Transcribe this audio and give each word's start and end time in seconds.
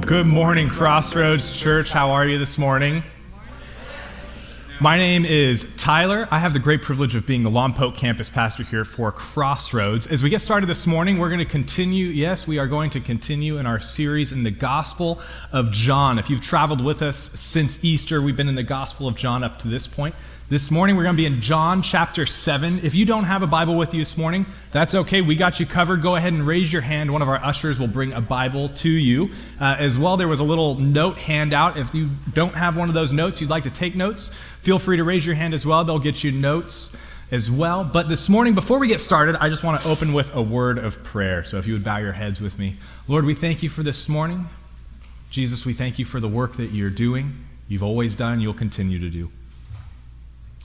Well, 0.00 0.08
good 0.08 0.26
morning, 0.26 0.70
Crossroads 0.70 1.52
Church. 1.52 1.90
How 1.90 2.12
are 2.12 2.26
you 2.26 2.38
this 2.38 2.56
morning? 2.56 3.02
My 4.80 4.96
name 4.96 5.26
is 5.26 5.76
Tyler. 5.76 6.26
I 6.30 6.38
have 6.38 6.54
the 6.54 6.58
great 6.58 6.80
privilege 6.80 7.14
of 7.14 7.26
being 7.26 7.42
the 7.42 7.50
Lompoc 7.50 7.98
campus 7.98 8.30
pastor 8.30 8.62
here 8.62 8.86
for 8.86 9.12
Crossroads. 9.12 10.06
As 10.06 10.22
we 10.22 10.30
get 10.30 10.40
started 10.40 10.70
this 10.70 10.86
morning, 10.86 11.18
we're 11.18 11.28
going 11.28 11.40
to 11.40 11.44
continue. 11.44 12.06
Yes, 12.06 12.46
we 12.46 12.58
are 12.58 12.66
going 12.66 12.88
to 12.90 13.00
continue 13.00 13.58
in 13.58 13.66
our 13.66 13.78
series 13.78 14.32
in 14.32 14.42
the 14.42 14.50
Gospel 14.50 15.20
of 15.52 15.70
John. 15.70 16.18
If 16.18 16.30
you've 16.30 16.40
traveled 16.40 16.82
with 16.82 17.02
us 17.02 17.18
since 17.18 17.84
Easter, 17.84 18.22
we've 18.22 18.38
been 18.38 18.48
in 18.48 18.54
the 18.54 18.62
Gospel 18.62 19.06
of 19.06 19.16
John 19.16 19.44
up 19.44 19.58
to 19.58 19.68
this 19.68 19.86
point. 19.86 20.14
This 20.50 20.68
morning, 20.68 20.96
we're 20.96 21.04
going 21.04 21.14
to 21.14 21.22
be 21.22 21.26
in 21.26 21.40
John 21.40 21.80
chapter 21.80 22.26
7. 22.26 22.80
If 22.80 22.92
you 22.92 23.04
don't 23.04 23.22
have 23.22 23.44
a 23.44 23.46
Bible 23.46 23.76
with 23.76 23.94
you 23.94 24.00
this 24.00 24.18
morning, 24.18 24.46
that's 24.72 24.96
okay. 24.96 25.20
We 25.20 25.36
got 25.36 25.60
you 25.60 25.64
covered. 25.64 26.02
Go 26.02 26.16
ahead 26.16 26.32
and 26.32 26.44
raise 26.44 26.72
your 26.72 26.82
hand. 26.82 27.12
One 27.12 27.22
of 27.22 27.28
our 27.28 27.36
ushers 27.36 27.78
will 27.78 27.86
bring 27.86 28.12
a 28.12 28.20
Bible 28.20 28.68
to 28.68 28.88
you. 28.88 29.30
Uh, 29.60 29.76
as 29.78 29.96
well, 29.96 30.16
there 30.16 30.26
was 30.26 30.40
a 30.40 30.44
little 30.44 30.74
note 30.74 31.18
handout. 31.18 31.76
If 31.76 31.94
you 31.94 32.08
don't 32.34 32.56
have 32.56 32.76
one 32.76 32.88
of 32.88 32.96
those 32.96 33.12
notes, 33.12 33.40
you'd 33.40 33.48
like 33.48 33.62
to 33.62 33.70
take 33.70 33.94
notes, 33.94 34.30
feel 34.58 34.80
free 34.80 34.96
to 34.96 35.04
raise 35.04 35.24
your 35.24 35.36
hand 35.36 35.54
as 35.54 35.64
well. 35.64 35.84
They'll 35.84 36.00
get 36.00 36.24
you 36.24 36.32
notes 36.32 36.96
as 37.30 37.48
well. 37.48 37.84
But 37.84 38.08
this 38.08 38.28
morning, 38.28 38.56
before 38.56 38.80
we 38.80 38.88
get 38.88 38.98
started, 38.98 39.36
I 39.36 39.50
just 39.50 39.62
want 39.62 39.80
to 39.80 39.88
open 39.88 40.12
with 40.12 40.34
a 40.34 40.42
word 40.42 40.78
of 40.78 41.04
prayer. 41.04 41.44
So 41.44 41.58
if 41.58 41.66
you 41.68 41.74
would 41.74 41.84
bow 41.84 41.98
your 41.98 42.10
heads 42.10 42.40
with 42.40 42.58
me. 42.58 42.74
Lord, 43.06 43.24
we 43.24 43.34
thank 43.34 43.62
you 43.62 43.68
for 43.68 43.84
this 43.84 44.08
morning. 44.08 44.46
Jesus, 45.30 45.64
we 45.64 45.74
thank 45.74 46.00
you 46.00 46.04
for 46.04 46.18
the 46.18 46.26
work 46.26 46.56
that 46.56 46.72
you're 46.72 46.90
doing, 46.90 47.46
you've 47.68 47.84
always 47.84 48.16
done, 48.16 48.40
you'll 48.40 48.52
continue 48.52 48.98
to 48.98 49.10
do. 49.10 49.30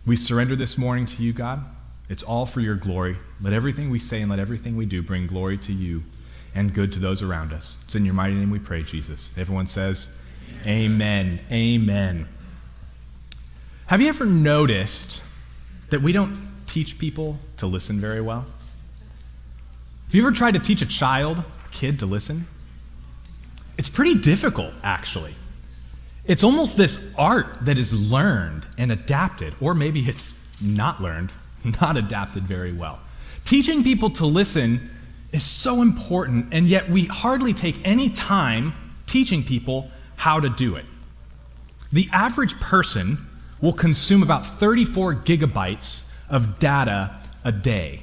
We 0.05 0.15
surrender 0.15 0.55
this 0.55 0.77
morning 0.77 1.07
to 1.07 1.23
you, 1.23 1.33
God. 1.33 1.65
It's 2.09 2.21
all 2.21 2.45
for 2.45 2.59
your 2.61 2.75
glory. 2.75 3.17
Let 3.41 3.53
everything 3.53 3.89
we 3.89 3.97
say 3.97 4.21
and 4.21 4.29
let 4.29 4.37
everything 4.39 4.77
we 4.77 4.85
do 4.85 5.01
bring 5.01 5.25
glory 5.25 5.57
to 5.59 5.73
you 5.73 6.03
and 6.53 6.71
good 6.73 6.93
to 6.93 6.99
those 6.99 7.23
around 7.23 7.51
us. 7.51 7.77
It's 7.85 7.95
in 7.95 8.05
your 8.05 8.13
mighty 8.13 8.35
name 8.35 8.51
we 8.51 8.59
pray, 8.59 8.83
Jesus. 8.83 9.31
Everyone 9.35 9.65
says, 9.65 10.15
Amen. 10.67 11.39
Amen. 11.51 12.27
Have 13.87 13.99
you 13.99 14.07
ever 14.07 14.25
noticed 14.25 15.23
that 15.89 16.03
we 16.03 16.11
don't 16.11 16.49
teach 16.67 16.99
people 16.99 17.39
to 17.57 17.65
listen 17.65 17.99
very 17.99 18.21
well? 18.21 18.45
Have 20.05 20.13
you 20.13 20.21
ever 20.21 20.31
tried 20.31 20.53
to 20.53 20.59
teach 20.59 20.83
a 20.83 20.85
child, 20.85 21.39
a 21.39 21.69
kid, 21.71 21.97
to 21.99 22.05
listen? 22.05 22.45
It's 23.77 23.89
pretty 23.89 24.13
difficult, 24.13 24.71
actually. 24.83 25.33
It's 26.27 26.43
almost 26.43 26.75
this 26.75 27.13
art 27.17 27.65
that 27.65 27.77
is 27.77 27.93
learned 27.93 28.65
and 28.77 28.91
adapted, 28.91 29.53
or 29.61 29.73
maybe 29.73 30.01
it's 30.01 30.39
not 30.59 31.01
learned, 31.01 31.31
not 31.81 31.97
adapted 31.97 32.43
very 32.43 32.73
well. 32.73 32.99
Teaching 33.43 33.83
people 33.83 34.09
to 34.11 34.25
listen 34.25 34.89
is 35.31 35.43
so 35.43 35.81
important, 35.81 36.47
and 36.51 36.67
yet 36.67 36.89
we 36.89 37.05
hardly 37.05 37.53
take 37.53 37.75
any 37.85 38.09
time 38.09 38.73
teaching 39.05 39.43
people 39.43 39.91
how 40.17 40.39
to 40.39 40.49
do 40.49 40.75
it. 40.75 40.85
The 41.93 42.09
average 42.11 42.59
person 42.59 43.17
will 43.61 43.73
consume 43.73 44.23
about 44.23 44.45
34 44.45 45.15
gigabytes 45.15 46.09
of 46.29 46.57
data 46.57 47.19
a 47.43 47.51
day. 47.51 48.01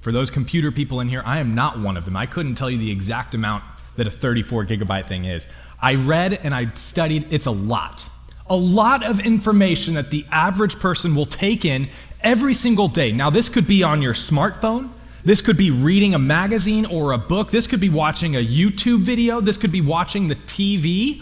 For 0.00 0.12
those 0.12 0.30
computer 0.30 0.70
people 0.70 1.00
in 1.00 1.08
here, 1.08 1.22
I 1.26 1.40
am 1.40 1.54
not 1.54 1.78
one 1.78 1.96
of 1.96 2.04
them. 2.04 2.16
I 2.16 2.26
couldn't 2.26 2.54
tell 2.54 2.70
you 2.70 2.78
the 2.78 2.90
exact 2.90 3.34
amount 3.34 3.64
that 3.96 4.06
a 4.06 4.10
34 4.10 4.66
gigabyte 4.66 5.08
thing 5.08 5.24
is. 5.24 5.46
I 5.82 5.94
read 5.94 6.34
and 6.42 6.54
I 6.54 6.66
studied, 6.74 7.32
it's 7.32 7.46
a 7.46 7.50
lot. 7.50 8.06
A 8.48 8.56
lot 8.56 9.04
of 9.04 9.20
information 9.20 9.94
that 9.94 10.10
the 10.10 10.24
average 10.30 10.78
person 10.78 11.14
will 11.14 11.26
take 11.26 11.64
in 11.64 11.88
every 12.22 12.54
single 12.54 12.88
day. 12.88 13.12
Now, 13.12 13.30
this 13.30 13.48
could 13.48 13.66
be 13.66 13.82
on 13.82 14.02
your 14.02 14.14
smartphone. 14.14 14.90
This 15.24 15.42
could 15.42 15.56
be 15.56 15.70
reading 15.70 16.14
a 16.14 16.18
magazine 16.18 16.86
or 16.86 17.12
a 17.12 17.18
book. 17.18 17.50
This 17.50 17.66
could 17.66 17.80
be 17.80 17.90
watching 17.90 18.36
a 18.36 18.44
YouTube 18.44 19.00
video. 19.00 19.40
This 19.40 19.56
could 19.56 19.72
be 19.72 19.80
watching 19.80 20.28
the 20.28 20.34
TV. 20.34 21.20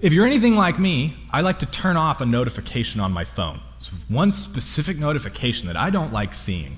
If 0.00 0.12
you're 0.12 0.26
anything 0.26 0.54
like 0.56 0.78
me, 0.78 1.16
I 1.30 1.42
like 1.42 1.58
to 1.58 1.66
turn 1.66 1.96
off 1.96 2.20
a 2.20 2.26
notification 2.26 3.00
on 3.00 3.12
my 3.12 3.24
phone. 3.24 3.60
It's 3.76 3.88
one 4.08 4.32
specific 4.32 4.98
notification 4.98 5.66
that 5.66 5.76
I 5.76 5.90
don't 5.90 6.12
like 6.12 6.34
seeing. 6.34 6.76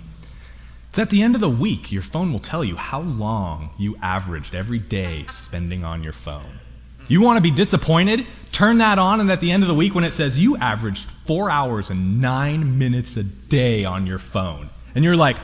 It's 0.88 0.98
at 0.98 1.10
the 1.10 1.22
end 1.22 1.34
of 1.34 1.40
the 1.40 1.48
week, 1.48 1.92
your 1.92 2.02
phone 2.02 2.32
will 2.32 2.40
tell 2.40 2.64
you 2.64 2.76
how 2.76 3.00
long 3.00 3.70
you 3.78 3.96
averaged 4.02 4.54
every 4.54 4.78
day 4.78 5.24
spending 5.28 5.84
on 5.84 6.02
your 6.02 6.12
phone. 6.12 6.60
You 7.12 7.20
want 7.20 7.36
to 7.36 7.42
be 7.42 7.50
disappointed? 7.50 8.26
Turn 8.52 8.78
that 8.78 8.98
on, 8.98 9.20
and 9.20 9.30
at 9.30 9.42
the 9.42 9.52
end 9.52 9.62
of 9.62 9.68
the 9.68 9.74
week, 9.74 9.94
when 9.94 10.02
it 10.02 10.12
says 10.12 10.40
you 10.40 10.56
averaged 10.56 11.10
four 11.10 11.50
hours 11.50 11.90
and 11.90 12.22
nine 12.22 12.78
minutes 12.78 13.18
a 13.18 13.22
day 13.22 13.84
on 13.84 14.06
your 14.06 14.16
phone, 14.16 14.70
and 14.94 15.04
you're 15.04 15.14
like, 15.14 15.36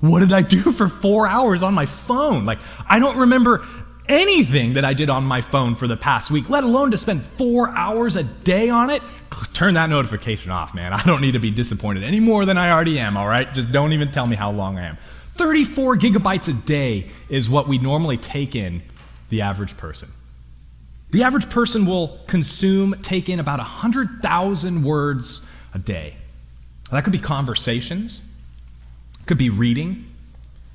what 0.00 0.20
did 0.20 0.32
I 0.32 0.40
do 0.40 0.72
for 0.72 0.88
four 0.88 1.26
hours 1.26 1.62
on 1.62 1.74
my 1.74 1.84
phone? 1.84 2.46
Like, 2.46 2.60
I 2.88 2.98
don't 2.98 3.18
remember 3.18 3.62
anything 4.08 4.72
that 4.72 4.86
I 4.86 4.94
did 4.94 5.10
on 5.10 5.22
my 5.22 5.42
phone 5.42 5.74
for 5.74 5.86
the 5.86 5.98
past 5.98 6.30
week, 6.30 6.48
let 6.48 6.64
alone 6.64 6.92
to 6.92 6.96
spend 6.96 7.22
four 7.22 7.68
hours 7.68 8.16
a 8.16 8.24
day 8.24 8.70
on 8.70 8.88
it. 8.88 9.02
Turn 9.52 9.74
that 9.74 9.90
notification 9.90 10.50
off, 10.50 10.74
man. 10.74 10.94
I 10.94 11.02
don't 11.02 11.20
need 11.20 11.32
to 11.32 11.40
be 11.40 11.50
disappointed 11.50 12.04
any 12.04 12.20
more 12.20 12.46
than 12.46 12.56
I 12.56 12.70
already 12.70 12.98
am, 12.98 13.18
all 13.18 13.28
right? 13.28 13.52
Just 13.52 13.70
don't 13.70 13.92
even 13.92 14.10
tell 14.12 14.26
me 14.26 14.34
how 14.34 14.50
long 14.50 14.78
I 14.78 14.86
am. 14.86 14.96
34 15.34 15.98
gigabytes 15.98 16.48
a 16.48 16.54
day 16.54 17.10
is 17.28 17.50
what 17.50 17.68
we 17.68 17.76
normally 17.76 18.16
take 18.16 18.56
in 18.56 18.82
the 19.28 19.42
average 19.42 19.76
person. 19.76 20.08
The 21.10 21.22
average 21.22 21.48
person 21.48 21.86
will 21.86 22.18
consume, 22.26 22.94
take 23.02 23.28
in 23.28 23.40
about 23.40 23.58
100,000 23.58 24.82
words 24.82 25.50
a 25.72 25.78
day. 25.78 26.16
That 26.90 27.04
could 27.04 27.12
be 27.12 27.18
conversations, 27.18 28.30
could 29.26 29.38
be 29.38 29.50
reading, 29.50 30.06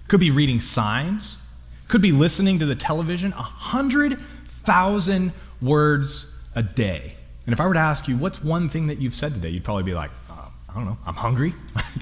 could 0.07 0.19
be 0.19 0.31
reading 0.31 0.59
signs, 0.59 1.43
could 1.87 2.01
be 2.01 2.11
listening 2.11 2.59
to 2.59 2.65
the 2.65 2.75
television. 2.75 3.31
100,000 3.31 5.33
words 5.61 6.43
a 6.55 6.63
day. 6.63 7.15
And 7.45 7.53
if 7.53 7.59
I 7.59 7.67
were 7.67 7.73
to 7.73 7.79
ask 7.79 8.07
you, 8.07 8.17
what's 8.17 8.43
one 8.43 8.69
thing 8.69 8.87
that 8.87 8.99
you've 8.99 9.15
said 9.15 9.33
today, 9.33 9.49
you'd 9.49 9.63
probably 9.63 9.83
be 9.83 9.93
like, 9.93 10.11
uh, 10.29 10.49
I 10.69 10.73
don't 10.73 10.85
know, 10.85 10.97
I'm 11.05 11.15
hungry. 11.15 11.53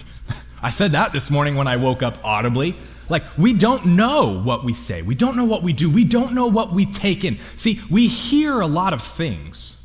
I 0.61 0.69
said 0.69 0.91
that 0.91 1.11
this 1.11 1.31
morning 1.31 1.55
when 1.55 1.67
I 1.67 1.77
woke 1.77 2.03
up 2.03 2.23
audibly. 2.23 2.75
Like, 3.11 3.25
we 3.37 3.53
don't 3.53 3.87
know 3.87 4.39
what 4.41 4.63
we 4.63 4.73
say. 4.73 5.01
We 5.01 5.15
don't 5.15 5.35
know 5.35 5.43
what 5.43 5.63
we 5.63 5.73
do. 5.73 5.89
We 5.89 6.05
don't 6.05 6.33
know 6.33 6.47
what 6.47 6.71
we 6.71 6.85
take 6.85 7.25
in. 7.25 7.39
See, 7.57 7.81
we 7.89 8.07
hear 8.07 8.61
a 8.61 8.67
lot 8.67 8.93
of 8.93 9.01
things, 9.01 9.83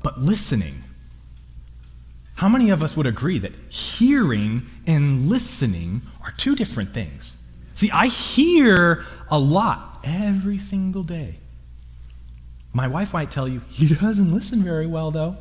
but 0.00 0.20
listening, 0.20 0.84
how 2.36 2.48
many 2.48 2.70
of 2.70 2.80
us 2.80 2.96
would 2.96 3.06
agree 3.08 3.40
that 3.40 3.56
hearing 3.68 4.62
and 4.86 5.28
listening 5.28 6.02
are 6.22 6.30
two 6.36 6.54
different 6.54 6.94
things? 6.94 7.42
See, 7.74 7.90
I 7.90 8.06
hear 8.06 9.04
a 9.28 9.38
lot 9.40 9.98
every 10.04 10.58
single 10.58 11.02
day. 11.02 11.38
My 12.72 12.86
wife 12.86 13.12
might 13.12 13.32
tell 13.32 13.48
you, 13.48 13.62
he 13.68 13.88
doesn't 13.92 14.32
listen 14.32 14.62
very 14.62 14.86
well, 14.86 15.10
though. 15.10 15.38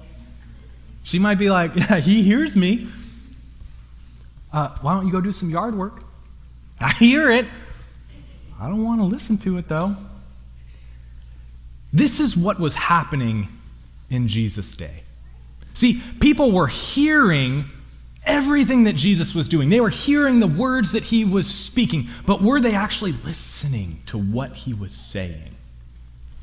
She 1.04 1.20
might 1.20 1.36
be 1.36 1.52
like, 1.52 1.76
yeah, 1.76 2.00
he 2.00 2.24
hears 2.24 2.56
me. 2.56 2.88
Uh, 4.52 4.76
why 4.82 4.96
don't 4.96 5.06
you 5.06 5.12
go 5.12 5.22
do 5.22 5.32
some 5.32 5.52
yard 5.52 5.76
work? 5.76 6.04
I 6.82 6.92
hear 6.94 7.30
it. 7.30 7.46
I 8.60 8.68
don't 8.68 8.84
want 8.84 9.02
to 9.02 9.06
listen 9.06 9.38
to 9.40 9.58
it, 9.58 9.68
though. 9.68 9.96
This 11.92 12.20
is 12.20 12.36
what 12.36 12.60
was 12.60 12.76
happening 12.76 13.48
in 14.10 14.28
Jesus' 14.28 14.74
day. 14.76 15.04
See, 15.74 16.02
people 16.20 16.52
were 16.52 16.68
hearing 16.68 17.66
everything 18.26 18.84
that 18.86 18.96
Jesus 18.96 19.36
was 19.36 19.48
doing. 19.48 19.70
They 19.70 19.82
were 19.82 19.90
hearing 19.90 20.40
the 20.40 20.48
words 20.48 20.94
that 20.94 21.04
he 21.04 21.26
was 21.26 21.48
speaking, 21.48 22.08
but 22.26 22.42
were 22.42 22.60
they 22.60 22.74
actually 22.74 23.12
listening 23.12 24.02
to 24.08 24.18
what 24.18 24.54
he 24.54 24.74
was 24.74 24.94
saying? 24.94 25.56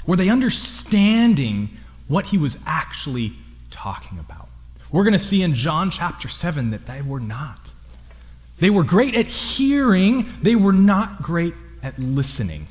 Were 0.07 0.17
they 0.17 0.29
understanding 0.29 1.71
what 2.09 2.27
he 2.27 2.39
was 2.39 2.63
actually 2.67 3.33
talking 3.71 4.19
about? 4.19 4.49
We're 4.91 5.05
going 5.05 5.13
to 5.13 5.19
see 5.19 5.43
in 5.43 5.55
John 5.55 5.91
chapter 5.91 6.29
7 6.29 6.71
that 6.71 6.87
they 6.87 7.03
were 7.03 7.21
not. 7.21 7.60
They 8.61 8.71
were 8.71 8.85
great 8.85 9.15
at 9.15 9.27
hearing, 9.27 10.27
they 10.43 10.55
were 10.55 10.73
not 10.73 11.23
great 11.23 11.55
at 11.83 11.99
listening. 11.99 12.67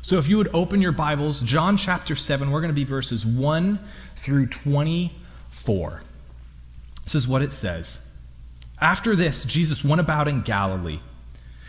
So 0.00 0.16
if 0.18 0.28
you 0.28 0.36
would 0.36 0.54
open 0.54 0.80
your 0.80 0.92
Bibles, 0.92 1.40
John 1.40 1.76
chapter 1.76 2.14
7, 2.14 2.50
we're 2.50 2.60
going 2.60 2.72
to 2.72 2.74
be 2.74 2.84
verses 2.84 3.26
1 3.26 3.78
through 4.16 4.46
24. 4.46 6.02
This 7.02 7.14
is 7.14 7.26
what 7.26 7.42
it 7.42 7.52
says. 7.52 8.06
After 8.80 9.16
this, 9.16 9.44
Jesus 9.44 9.84
went 9.84 10.00
about 10.00 10.28
in 10.28 10.42
Galilee. 10.42 11.00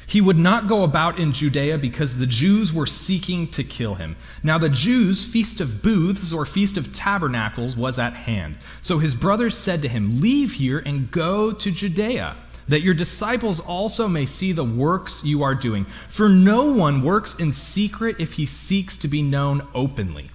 He 0.07 0.21
would 0.21 0.37
not 0.37 0.67
go 0.67 0.83
about 0.83 1.17
in 1.17 1.33
Judea 1.33 1.79
because 1.79 2.17
the 2.17 2.27
Jews 2.27 2.71
were 2.71 2.85
seeking 2.85 3.47
to 3.49 3.63
kill 3.63 3.95
him. 3.95 4.15
Now, 4.43 4.59
the 4.59 4.69
Jews' 4.69 5.25
feast 5.25 5.59
of 5.59 5.81
booths 5.81 6.31
or 6.31 6.45
feast 6.45 6.77
of 6.77 6.93
tabernacles 6.93 7.75
was 7.75 7.97
at 7.97 8.13
hand. 8.13 8.57
So 8.83 8.99
his 8.99 9.15
brothers 9.15 9.57
said 9.57 9.81
to 9.81 9.87
him, 9.87 10.21
Leave 10.21 10.53
here 10.53 10.83
and 10.85 11.09
go 11.09 11.51
to 11.51 11.71
Judea 11.71 12.37
that 12.67 12.81
your 12.81 12.93
disciples 12.93 13.59
also 13.59 14.07
may 14.07 14.25
see 14.25 14.51
the 14.51 14.63
works 14.63 15.23
you 15.23 15.43
are 15.43 15.55
doing. 15.55 15.85
For 16.09 16.29
no 16.29 16.71
one 16.71 17.01
works 17.01 17.35
in 17.39 17.53
secret 17.53 18.17
if 18.19 18.33
he 18.33 18.45
seeks 18.45 18.97
to 18.97 19.07
be 19.07 19.21
known 19.21 19.61
openly. 19.73 20.31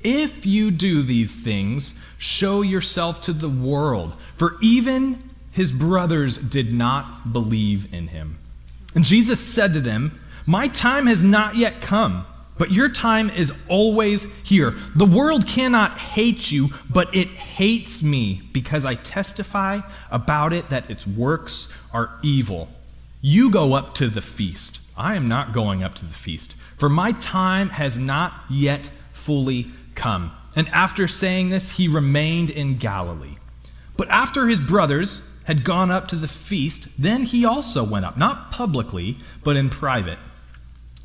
If 0.00 0.46
you 0.46 0.70
do 0.70 1.02
these 1.02 1.36
things, 1.36 1.98
show 2.18 2.62
yourself 2.62 3.22
to 3.22 3.32
the 3.32 3.48
world, 3.48 4.14
for 4.36 4.56
even 4.60 5.22
his 5.50 5.72
brothers 5.72 6.36
did 6.36 6.72
not 6.72 7.32
believe 7.32 7.92
in 7.92 8.08
him. 8.08 8.38
And 8.94 9.04
Jesus 9.04 9.40
said 9.40 9.72
to 9.72 9.80
them, 9.80 10.20
My 10.46 10.68
time 10.68 11.06
has 11.06 11.24
not 11.24 11.56
yet 11.56 11.80
come, 11.80 12.26
but 12.58 12.70
your 12.70 12.88
time 12.88 13.30
is 13.30 13.52
always 13.68 14.32
here. 14.42 14.74
The 14.94 15.04
world 15.04 15.46
cannot 15.46 15.98
hate 15.98 16.50
you, 16.50 16.70
but 16.90 17.14
it 17.14 17.28
hates 17.28 18.02
me 18.02 18.42
because 18.52 18.84
I 18.84 18.94
testify 18.94 19.80
about 20.10 20.52
it 20.52 20.70
that 20.70 20.90
its 20.90 21.06
works 21.06 21.72
are 21.92 22.10
evil. 22.22 22.68
You 23.20 23.50
go 23.50 23.74
up 23.74 23.94
to 23.96 24.08
the 24.08 24.22
feast. 24.22 24.80
I 24.96 25.14
am 25.16 25.28
not 25.28 25.52
going 25.52 25.82
up 25.82 25.94
to 25.96 26.06
the 26.06 26.14
feast, 26.14 26.54
for 26.78 26.88
my 26.88 27.12
time 27.12 27.68
has 27.70 27.98
not 27.98 28.32
yet 28.48 28.90
fully 29.12 29.66
come. 29.94 30.32
And 30.54 30.68
after 30.68 31.06
saying 31.06 31.50
this, 31.50 31.76
he 31.76 31.86
remained 31.86 32.48
in 32.48 32.78
Galilee. 32.78 33.36
But 33.98 34.08
after 34.08 34.46
his 34.46 34.60
brothers 34.60 35.38
had 35.44 35.64
gone 35.64 35.90
up 35.90 36.08
to 36.08 36.16
the 36.16 36.28
feast, 36.28 36.88
then 36.98 37.24
he 37.24 37.44
also 37.44 37.84
went 37.84 38.06
up, 38.06 38.16
not 38.16 38.50
publicly, 38.50 39.16
but 39.44 39.56
in 39.56 39.68
private. 39.68 40.18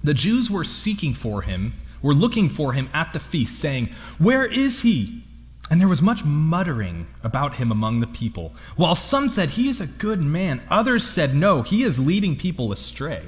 The 0.03 0.13
Jews 0.13 0.49
were 0.49 0.63
seeking 0.63 1.13
for 1.13 1.41
him, 1.41 1.73
were 2.01 2.13
looking 2.13 2.49
for 2.49 2.73
him 2.73 2.89
at 2.93 3.13
the 3.13 3.19
feast, 3.19 3.59
saying, 3.59 3.89
Where 4.17 4.45
is 4.45 4.81
he? 4.81 5.23
And 5.69 5.79
there 5.79 5.87
was 5.87 6.01
much 6.01 6.25
muttering 6.25 7.07
about 7.23 7.55
him 7.55 7.71
among 7.71 7.99
the 7.99 8.07
people. 8.07 8.53
While 8.75 8.95
some 8.95 9.29
said, 9.29 9.51
He 9.51 9.69
is 9.69 9.79
a 9.79 9.87
good 9.87 10.21
man, 10.21 10.61
others 10.69 11.05
said, 11.05 11.35
No, 11.35 11.61
he 11.61 11.83
is 11.83 11.99
leading 11.99 12.35
people 12.35 12.71
astray. 12.71 13.23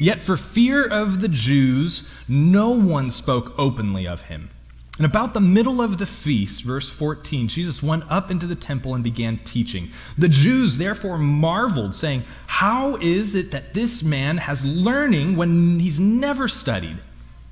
Yet 0.00 0.20
for 0.20 0.36
fear 0.36 0.86
of 0.86 1.20
the 1.20 1.28
Jews, 1.28 2.12
no 2.28 2.70
one 2.70 3.10
spoke 3.10 3.54
openly 3.58 4.06
of 4.06 4.22
him. 4.22 4.50
And 4.98 5.06
about 5.06 5.32
the 5.32 5.40
middle 5.40 5.80
of 5.80 5.98
the 5.98 6.06
feast, 6.06 6.64
verse 6.64 6.88
14, 6.88 7.46
Jesus 7.46 7.82
went 7.84 8.02
up 8.10 8.32
into 8.32 8.46
the 8.46 8.56
temple 8.56 8.94
and 8.94 9.04
began 9.04 9.38
teaching. 9.38 9.90
The 10.18 10.28
Jews 10.28 10.76
therefore 10.76 11.18
marveled, 11.18 11.94
saying, 11.94 12.24
How 12.48 12.96
is 12.96 13.36
it 13.36 13.52
that 13.52 13.74
this 13.74 14.02
man 14.02 14.38
has 14.38 14.64
learning 14.64 15.36
when 15.36 15.78
he's 15.78 16.00
never 16.00 16.48
studied? 16.48 16.98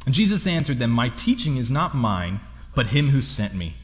And 0.07 0.15
Jesus 0.15 0.45
answered 0.45 0.81
them, 0.81 0.91
My 0.91 1.09
teaching 1.11 1.57
is 1.57 1.71
not 1.71 1.95
mine, 1.95 2.41
but 2.75 2.89
him 2.89 3.09
who 3.11 3.23
sent 3.23 3.55
me. 3.55 3.75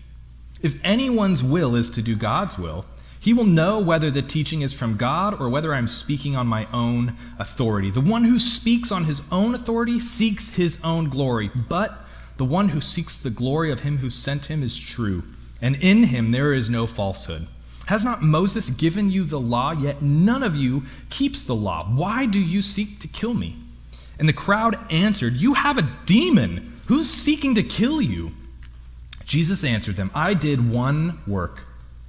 If 0.61 0.85
anyone's 0.85 1.43
will 1.43 1.77
is 1.77 1.89
to 1.91 2.03
do 2.03 2.17
God's 2.17 2.59
will, 2.59 2.85
he 3.23 3.33
will 3.33 3.45
know 3.45 3.81
whether 3.81 4.11
the 4.11 4.23
teaching 4.23 4.63
is 4.63 4.75
from 4.75 4.97
God 4.97 5.41
or 5.41 5.49
whether 5.49 5.73
I'm 5.73 5.87
speaking 5.87 6.35
on 6.35 6.49
my 6.49 6.67
own 6.73 7.15
authority. 7.39 7.89
The 7.91 8.01
one 8.01 8.25
who 8.25 8.41
speaks 8.41 8.91
on 8.91 9.05
his 9.05 9.23
own 9.31 9.55
authority 9.55 10.01
seeks 10.01 10.57
his 10.57 10.81
own 10.83 11.09
glory, 11.09 11.49
but 11.69 12.02
the 12.43 12.47
one 12.47 12.71
who 12.71 12.81
seeks 12.81 13.23
the 13.23 13.31
glory 13.31 13.71
of 13.71 13.83
him 13.83 13.99
who 13.99 14.11
sent 14.11 14.47
him 14.47 14.65
is 14.65 14.77
true, 14.77 15.23
and 15.61 15.77
in 15.77 16.03
him 16.03 16.33
there 16.33 16.53
is 16.53 16.69
no 16.69 16.89
falsehood. 16.89 17.47
Has 17.87 18.05
not 18.05 18.21
Moses 18.21 18.69
given 18.69 19.13
you 19.13 19.23
the 19.23 19.39
law, 19.39 19.71
yet 19.71 20.03
none 20.03 20.43
of 20.43 20.57
you 20.57 20.83
keeps 21.09 21.45
the 21.45 21.55
law? 21.55 21.85
Why 21.85 22.27
do 22.27 22.41
you 22.41 22.61
seek 22.61 22.99
to 22.99 23.07
kill 23.07 23.35
me? 23.35 23.55
And 24.19 24.29
the 24.29 24.33
crowd 24.33 24.77
answered, 24.91 25.35
You 25.35 25.55
have 25.55 25.79
a 25.79 25.89
demon. 26.05 26.81
Who's 26.87 27.09
seeking 27.09 27.55
to 27.55 27.63
kill 27.63 28.03
you? 28.03 28.33
Jesus 29.25 29.63
answered 29.63 29.95
them, 29.95 30.11
I 30.13 30.35
did 30.35 30.69
one 30.69 31.21
work, 31.29 31.61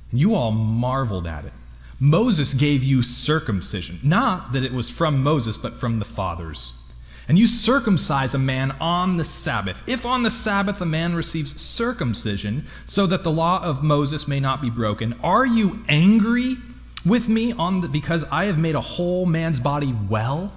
and 0.09 0.19
you 0.19 0.33
all 0.33 0.50
marveled 0.50 1.27
at 1.27 1.45
it. 1.45 1.53
Moses 2.00 2.56
gave 2.56 2.81
you 2.83 3.03
circumcision, 3.03 4.00
not 4.01 4.53
that 4.53 4.63
it 4.63 4.74
was 4.74 4.89
from 4.89 5.21
Moses, 5.21 5.59
but 5.59 5.75
from 5.75 6.00
the 6.00 6.06
fathers 6.06 6.82
and 7.28 7.38
you 7.38 7.48
circumcise 7.48 8.34
a 8.34 8.40
man 8.40 8.72
on 8.81 9.18
the 9.18 9.24
Sabbath. 9.24 9.81
If 9.88 10.06
on 10.06 10.24
the 10.24 10.30
Sabbath 10.30 10.81
a 10.81 10.86
man 10.86 11.16
receives 11.16 11.60
circumcision, 11.60 12.66
so 12.86 13.06
that 13.08 13.24
the 13.24 13.31
law 13.31 13.64
of 13.64 13.84
Moses 13.84 14.28
may 14.28 14.40
not 14.40 14.62
be 14.62 14.70
broken, 14.70 15.14
are 15.24 15.46
you 15.46 15.84
angry 15.88 16.58
with 17.06 17.30
me 17.30 17.54
on 17.54 17.81
the, 17.81 17.88
because 17.88 18.25
I 18.31 18.46
have 18.46 18.58
made 18.58 18.75
a 18.75 18.81
whole 18.81 19.25
man's 19.25 19.60
body 19.60 19.96
well? 20.10 20.54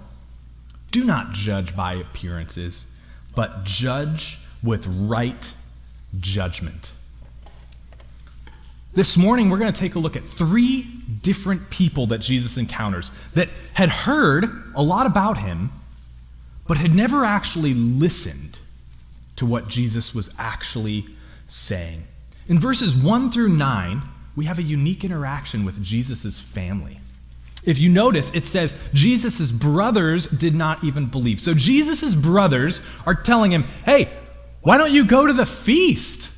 Do 0.90 1.04
not 1.04 1.32
judge 1.32 1.76
by 1.76 1.94
appearances, 1.94 2.92
but 3.34 3.64
judge 3.64 4.38
with 4.62 4.86
right 4.86 5.52
judgment. 6.18 6.92
This 8.94 9.18
morning, 9.18 9.50
we're 9.50 9.58
going 9.58 9.72
to 9.72 9.78
take 9.78 9.94
a 9.94 9.98
look 9.98 10.16
at 10.16 10.24
three 10.24 10.86
different 11.22 11.68
people 11.68 12.06
that 12.06 12.18
Jesus 12.18 12.56
encounters 12.56 13.10
that 13.34 13.50
had 13.74 13.90
heard 13.90 14.46
a 14.74 14.82
lot 14.82 15.06
about 15.06 15.36
him 15.38 15.70
but 16.66 16.76
had 16.76 16.94
never 16.94 17.24
actually 17.24 17.74
listened 17.74 18.58
to 19.36 19.46
what 19.46 19.68
Jesus 19.68 20.14
was 20.14 20.34
actually 20.38 21.06
saying. 21.48 22.02
In 22.48 22.58
verses 22.58 22.94
1 22.94 23.30
through 23.30 23.50
9, 23.50 24.02
we 24.34 24.44
have 24.44 24.58
a 24.58 24.62
unique 24.62 25.04
interaction 25.04 25.64
with 25.64 25.82
Jesus' 25.82 26.38
family. 26.38 27.00
If 27.64 27.78
you 27.78 27.88
notice, 27.88 28.32
it 28.34 28.46
says 28.46 28.78
Jesus' 28.94 29.50
brothers 29.50 30.26
did 30.26 30.54
not 30.54 30.84
even 30.84 31.06
believe. 31.06 31.40
So 31.40 31.52
Jesus' 31.52 32.14
brothers 32.14 32.80
are 33.04 33.14
telling 33.14 33.50
him, 33.50 33.64
hey, 33.84 34.08
why 34.62 34.78
don't 34.78 34.92
you 34.92 35.04
go 35.04 35.26
to 35.26 35.32
the 35.32 35.46
feast? 35.46 36.30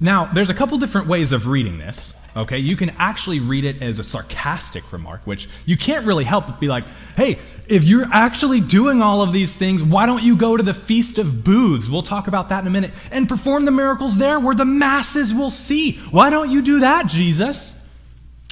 Now, 0.00 0.30
there's 0.32 0.50
a 0.50 0.54
couple 0.54 0.78
different 0.78 1.06
ways 1.06 1.32
of 1.32 1.46
reading 1.46 1.78
this. 1.78 2.14
Okay, 2.36 2.58
you 2.58 2.76
can 2.76 2.90
actually 2.90 3.40
read 3.40 3.64
it 3.64 3.82
as 3.82 3.98
a 3.98 4.04
sarcastic 4.04 4.92
remark, 4.92 5.26
which 5.26 5.48
you 5.66 5.76
can't 5.76 6.06
really 6.06 6.22
help 6.22 6.46
but 6.46 6.60
be 6.60 6.68
like, 6.68 6.84
hey, 7.16 7.38
if 7.66 7.82
you're 7.82 8.06
actually 8.12 8.60
doing 8.60 9.02
all 9.02 9.20
of 9.20 9.32
these 9.32 9.56
things, 9.56 9.82
why 9.82 10.06
don't 10.06 10.22
you 10.22 10.36
go 10.36 10.56
to 10.56 10.62
the 10.62 10.72
Feast 10.72 11.18
of 11.18 11.42
Booths? 11.42 11.88
We'll 11.88 12.02
talk 12.02 12.28
about 12.28 12.48
that 12.50 12.60
in 12.60 12.68
a 12.68 12.70
minute 12.70 12.92
and 13.10 13.28
perform 13.28 13.64
the 13.64 13.72
miracles 13.72 14.16
there 14.16 14.38
where 14.38 14.54
the 14.54 14.64
masses 14.64 15.34
will 15.34 15.50
see. 15.50 15.98
Why 16.12 16.30
don't 16.30 16.50
you 16.50 16.62
do 16.62 16.80
that, 16.80 17.08
Jesus? 17.08 17.76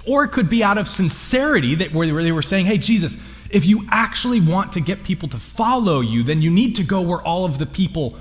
Or 0.07 0.25
it 0.25 0.33
could 0.33 0.51
be 0.51 0.65
out 0.65 0.77
of 0.77 0.89
sincerity 0.89 1.77
that 1.77 1.93
where 1.93 2.07
they 2.23 2.33
were 2.33 2.43
saying, 2.43 2.67
hey, 2.67 2.79
Jesus, 2.79 3.17
if 3.51 3.65
you 3.65 3.87
actually 3.91 4.41
want 4.41 4.73
to 4.73 4.81
get 4.81 5.05
people 5.05 5.29
to 5.29 5.39
follow 5.39 6.01
you, 6.01 6.25
then 6.25 6.43
you 6.43 6.51
need 6.51 6.77
to 6.77 6.83
go 6.83 7.01
where 7.01 7.23
all 7.23 7.45
of 7.45 7.59
the 7.59 7.67
people 7.67 8.19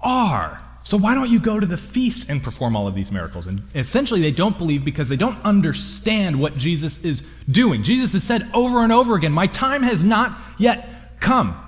are. 0.00 0.62
So 0.86 0.96
why 0.96 1.16
don't 1.16 1.28
you 1.28 1.40
go 1.40 1.58
to 1.58 1.66
the 1.66 1.76
feast 1.76 2.30
and 2.30 2.40
perform 2.40 2.76
all 2.76 2.86
of 2.86 2.94
these 2.94 3.10
miracles? 3.10 3.48
And 3.48 3.60
essentially, 3.74 4.22
they 4.22 4.30
don't 4.30 4.56
believe 4.56 4.84
because 4.84 5.08
they 5.08 5.16
don't 5.16 5.36
understand 5.44 6.38
what 6.38 6.56
Jesus 6.56 7.02
is 7.04 7.26
doing. 7.50 7.82
Jesus 7.82 8.12
has 8.12 8.22
said 8.22 8.48
over 8.54 8.84
and 8.84 8.92
over 8.92 9.16
again, 9.16 9.32
My 9.32 9.48
time 9.48 9.82
has 9.82 10.04
not 10.04 10.38
yet 10.58 11.18
come. 11.18 11.60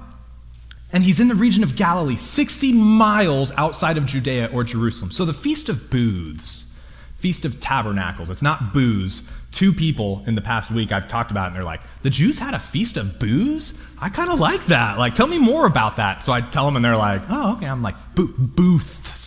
And 0.93 1.03
he's 1.03 1.19
in 1.19 1.27
the 1.27 1.35
region 1.35 1.65
of 1.65 1.75
Galilee, 1.75 2.15
60 2.15 2.73
miles 2.75 3.51
outside 3.57 3.97
of 3.97 4.07
Judea 4.07 4.51
or 4.53 4.63
Jerusalem. 4.63 5.11
So 5.11 5.25
the 5.25 5.35
Feast 5.35 5.69
of 5.69 5.91
Booths, 5.91 6.73
Feast 7.17 7.45
of 7.45 7.59
Tabernacles, 7.59 8.31
it's 8.31 8.41
not 8.41 8.73
booths, 8.73 9.29
two 9.53 9.73
people 9.73 10.23
in 10.27 10.35
the 10.35 10.41
past 10.41 10.71
week 10.71 10.93
I've 10.93 11.09
talked 11.09 11.31
about, 11.31 11.49
and 11.49 11.57
they're 11.57 11.65
like, 11.65 11.81
the 12.03 12.11
Jews 12.11 12.39
had 12.39 12.55
a 12.55 12.59
feast 12.59 12.97
of 12.97 13.19
booze? 13.19 13.85
I 14.01 14.09
kind 14.09 14.31
of 14.31 14.39
like 14.39 14.67
that. 14.67 14.99
Like, 14.99 15.15
tell 15.15 15.27
me 15.27 15.39
more 15.39 15.67
about 15.67 15.97
that. 15.97 16.25
So 16.25 16.33
I 16.33 16.41
tell 16.41 16.65
them, 16.65 16.77
and 16.77 16.85
they're 16.85 16.97
like, 16.97 17.23
oh, 17.29 17.57
okay. 17.57 17.67
I'm 17.67 17.83
like, 17.83 17.97
booths, 18.15 19.18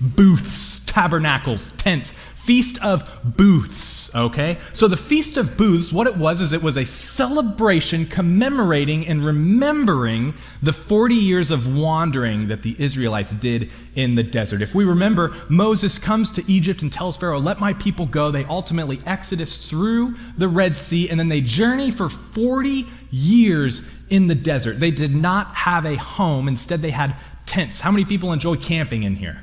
booths, 0.00 0.84
tabernacles, 0.86 1.72
tents, 1.72 2.12
Feast 2.48 2.82
of 2.82 3.36
Booths, 3.36 4.14
okay? 4.14 4.56
So 4.72 4.88
the 4.88 4.96
Feast 4.96 5.36
of 5.36 5.58
Booths, 5.58 5.92
what 5.92 6.06
it 6.06 6.16
was 6.16 6.40
is 6.40 6.54
it 6.54 6.62
was 6.62 6.78
a 6.78 6.86
celebration 6.86 8.06
commemorating 8.06 9.06
and 9.06 9.22
remembering 9.22 10.32
the 10.62 10.72
40 10.72 11.14
years 11.14 11.50
of 11.50 11.76
wandering 11.76 12.48
that 12.48 12.62
the 12.62 12.74
Israelites 12.78 13.32
did 13.32 13.68
in 13.96 14.14
the 14.14 14.22
desert. 14.22 14.62
If 14.62 14.74
we 14.74 14.86
remember, 14.86 15.34
Moses 15.50 15.98
comes 15.98 16.30
to 16.30 16.50
Egypt 16.50 16.80
and 16.80 16.90
tells 16.90 17.18
Pharaoh, 17.18 17.38
Let 17.38 17.60
my 17.60 17.74
people 17.74 18.06
go. 18.06 18.30
They 18.30 18.46
ultimately 18.46 18.98
exodus 19.04 19.68
through 19.68 20.14
the 20.38 20.48
Red 20.48 20.74
Sea, 20.74 21.10
and 21.10 21.20
then 21.20 21.28
they 21.28 21.42
journey 21.42 21.90
for 21.90 22.08
40 22.08 22.86
years 23.10 23.94
in 24.08 24.26
the 24.26 24.34
desert. 24.34 24.80
They 24.80 24.90
did 24.90 25.14
not 25.14 25.54
have 25.54 25.84
a 25.84 25.96
home, 25.96 26.48
instead, 26.48 26.80
they 26.80 26.92
had 26.92 27.14
tents. 27.44 27.82
How 27.82 27.90
many 27.90 28.06
people 28.06 28.32
enjoy 28.32 28.56
camping 28.56 29.02
in 29.02 29.16
here? 29.16 29.42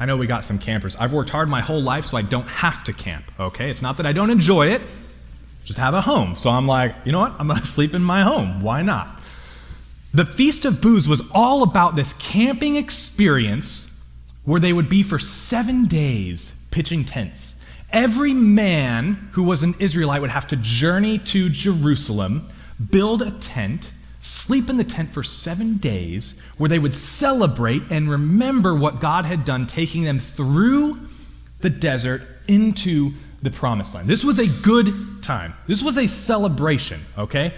I 0.00 0.06
know 0.06 0.16
we 0.16 0.26
got 0.26 0.44
some 0.44 0.58
campers. 0.58 0.96
I've 0.96 1.12
worked 1.12 1.28
hard 1.28 1.50
my 1.50 1.60
whole 1.60 1.82
life 1.82 2.06
so 2.06 2.16
I 2.16 2.22
don't 2.22 2.48
have 2.48 2.82
to 2.84 2.92
camp, 2.94 3.30
okay? 3.38 3.70
It's 3.70 3.82
not 3.82 3.98
that 3.98 4.06
I 4.06 4.12
don't 4.12 4.30
enjoy 4.30 4.68
it, 4.68 4.80
just 5.66 5.78
have 5.78 5.92
a 5.92 6.00
home. 6.00 6.36
So 6.36 6.48
I'm 6.48 6.66
like, 6.66 6.96
you 7.04 7.12
know 7.12 7.20
what? 7.20 7.34
I'm 7.38 7.46
going 7.46 7.60
to 7.60 7.66
sleep 7.66 7.94
in 7.94 8.02
my 8.02 8.22
home. 8.22 8.62
Why 8.62 8.80
not? 8.80 9.20
The 10.14 10.24
Feast 10.24 10.64
of 10.64 10.80
Booths 10.80 11.06
was 11.06 11.22
all 11.32 11.62
about 11.62 11.96
this 11.96 12.14
camping 12.14 12.76
experience 12.76 13.86
where 14.44 14.58
they 14.58 14.72
would 14.72 14.88
be 14.88 15.02
for 15.02 15.18
seven 15.18 15.86
days 15.86 16.56
pitching 16.70 17.04
tents. 17.04 17.62
Every 17.92 18.32
man 18.32 19.28
who 19.32 19.42
was 19.44 19.62
an 19.62 19.74
Israelite 19.78 20.22
would 20.22 20.30
have 20.30 20.48
to 20.48 20.56
journey 20.56 21.18
to 21.18 21.50
Jerusalem, 21.50 22.48
build 22.90 23.20
a 23.20 23.32
tent, 23.32 23.92
sleep 24.20 24.70
in 24.70 24.76
the 24.76 24.84
tent 24.84 25.12
for 25.12 25.22
seven 25.22 25.78
days, 25.78 26.40
where 26.58 26.68
they 26.68 26.78
would 26.78 26.94
celebrate 26.94 27.82
and 27.90 28.08
remember 28.08 28.74
what 28.74 29.00
God 29.00 29.24
had 29.24 29.44
done, 29.44 29.66
taking 29.66 30.04
them 30.04 30.18
through 30.18 31.08
the 31.60 31.70
desert 31.70 32.22
into 32.46 33.12
the 33.42 33.50
promised 33.50 33.94
land. 33.94 34.08
This 34.08 34.24
was 34.24 34.38
a 34.38 34.46
good 34.62 34.92
time. 35.22 35.54
This 35.66 35.82
was 35.82 35.96
a 35.96 36.06
celebration, 36.06 37.00
okay? 37.16 37.54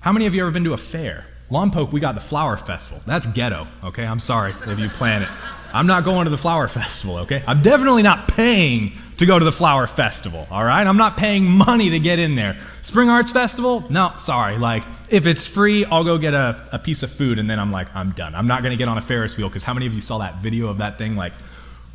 How 0.00 0.12
many 0.12 0.26
of 0.26 0.34
you 0.34 0.40
ever 0.42 0.50
been 0.50 0.64
to 0.64 0.72
a 0.72 0.78
fair? 0.78 1.26
Lompoc, 1.50 1.90
we 1.90 1.98
got 1.98 2.14
the 2.14 2.20
Flower 2.20 2.56
Festival. 2.56 3.02
That's 3.06 3.26
ghetto, 3.26 3.66
okay? 3.82 4.06
I'm 4.06 4.20
sorry 4.20 4.52
if 4.66 4.78
you 4.78 4.88
plan 4.88 5.22
it. 5.22 5.28
I'm 5.72 5.86
not 5.86 6.04
going 6.04 6.24
to 6.24 6.30
the 6.30 6.38
Flower 6.38 6.68
Festival, 6.68 7.18
okay? 7.18 7.42
I'm 7.46 7.60
definitely 7.60 8.02
not 8.02 8.28
paying 8.28 8.92
to 9.18 9.26
go 9.26 9.36
to 9.38 9.44
the 9.44 9.52
Flower 9.52 9.88
Festival, 9.88 10.46
all 10.50 10.64
right? 10.64 10.86
I'm 10.86 10.96
not 10.96 11.16
paying 11.16 11.44
money 11.44 11.90
to 11.90 11.98
get 11.98 12.20
in 12.20 12.36
there. 12.36 12.56
Spring 12.82 13.08
Arts 13.08 13.32
Festival? 13.32 13.84
No, 13.90 14.12
sorry. 14.16 14.58
Like, 14.58 14.84
if 15.10 15.26
it's 15.26 15.46
free, 15.46 15.84
I'll 15.84 16.04
go 16.04 16.18
get 16.18 16.34
a, 16.34 16.68
a 16.72 16.78
piece 16.78 17.02
of 17.02 17.10
food 17.10 17.40
and 17.40 17.50
then 17.50 17.58
I'm 17.58 17.72
like, 17.72 17.94
I'm 17.96 18.12
done. 18.12 18.34
I'm 18.36 18.46
not 18.46 18.62
to 18.62 18.76
get 18.76 18.88
on 18.88 18.96
a 18.96 19.02
Ferris 19.02 19.36
wheel 19.36 19.48
because 19.48 19.64
how 19.64 19.74
many 19.74 19.86
of 19.86 19.94
you 19.94 20.00
saw 20.00 20.18
that 20.18 20.36
video 20.36 20.68
of 20.68 20.78
that 20.78 20.98
thing, 20.98 21.16
like, 21.16 21.32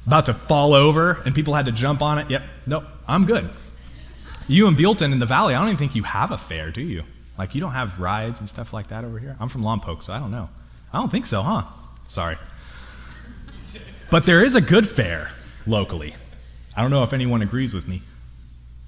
about 0.06 0.26
to 0.26 0.34
fall 0.34 0.74
over 0.74 1.22
and 1.26 1.34
people 1.34 1.54
had 1.54 1.66
to 1.66 1.72
jump 1.72 2.02
on 2.02 2.20
it? 2.20 2.30
Yep, 2.30 2.44
nope, 2.68 2.84
I'm 3.08 3.26
good. 3.26 3.50
You 4.48 4.68
in 4.68 4.76
Buellton 4.76 5.14
in 5.14 5.20
the 5.20 5.26
Valley, 5.26 5.56
I 5.56 5.60
don't 5.60 5.70
even 5.70 5.78
think 5.78 5.96
you 5.96 6.04
have 6.04 6.32
a 6.32 6.38
fair, 6.38 6.72
do 6.72 6.82
you? 6.82 7.04
Like, 7.38 7.54
you 7.54 7.62
don't 7.62 7.74
have 7.74 8.00
rides 8.00 8.39
and 8.39 8.48
stuff 8.48 8.74
like 8.74 8.88
that 8.88 9.04
over 9.04 9.20
here? 9.20 9.36
I'm 9.39 9.50
from 9.50 9.62
Lompoc, 9.62 10.04
so 10.04 10.13
I 10.13 10.20
don't 10.20 10.32
know. 10.32 10.50
I 10.94 11.00
don't 11.00 11.12
think 11.12 11.25
so, 11.25 11.42
huh? 11.42 11.63
Sorry. 12.08 12.38
But 14.10 14.25
there 14.25 14.44
is 14.44 14.56
a 14.56 14.62
good 14.62 14.88
fair 14.88 15.32
locally. 15.68 16.15
I 16.77 16.82
don't 16.82 16.92
know 16.92 17.04
if 17.04 17.13
anyone 17.13 17.42
agrees 17.42 17.74
with 17.74 17.88
me. 17.88 18.01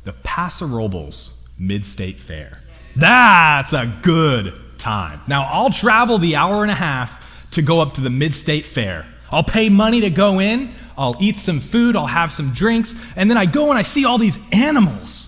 The 0.04 0.13
Paso 0.13 0.66
Robles 0.66 1.48
Mid 1.60 1.86
State 1.86 2.18
Fair. 2.18 2.60
That's 2.96 3.74
a 3.74 3.94
good 4.01 4.54
time. 4.77 5.22
Now, 5.27 5.48
I'll 5.51 5.70
travel 5.70 6.18
the 6.18 6.36
hour 6.36 6.62
and 6.62 6.72
a 6.72 6.75
half 6.75 7.51
to 7.51 7.62
go 7.62 7.82
up 7.82 7.96
to 7.96 8.01
the 8.01 8.10
Mid 8.10 8.34
State 8.34 8.66
Fair. 8.66 9.06
I'll 9.32 9.44
pay 9.44 9.68
money 9.68 10.01
to 10.01 10.10
go 10.10 10.39
in, 10.39 10.74
I'll 10.98 11.16
eat 11.20 11.36
some 11.36 11.60
food, 11.60 11.96
I'll 11.96 12.08
have 12.08 12.32
some 12.32 12.51
drinks, 12.54 12.96
and 13.16 13.30
then 13.30 13.38
I 13.38 13.46
go 13.46 13.70
and 13.70 13.77
I 13.77 13.82
see 13.82 14.06
all 14.06 14.18
these 14.18 14.39
animals 14.54 15.27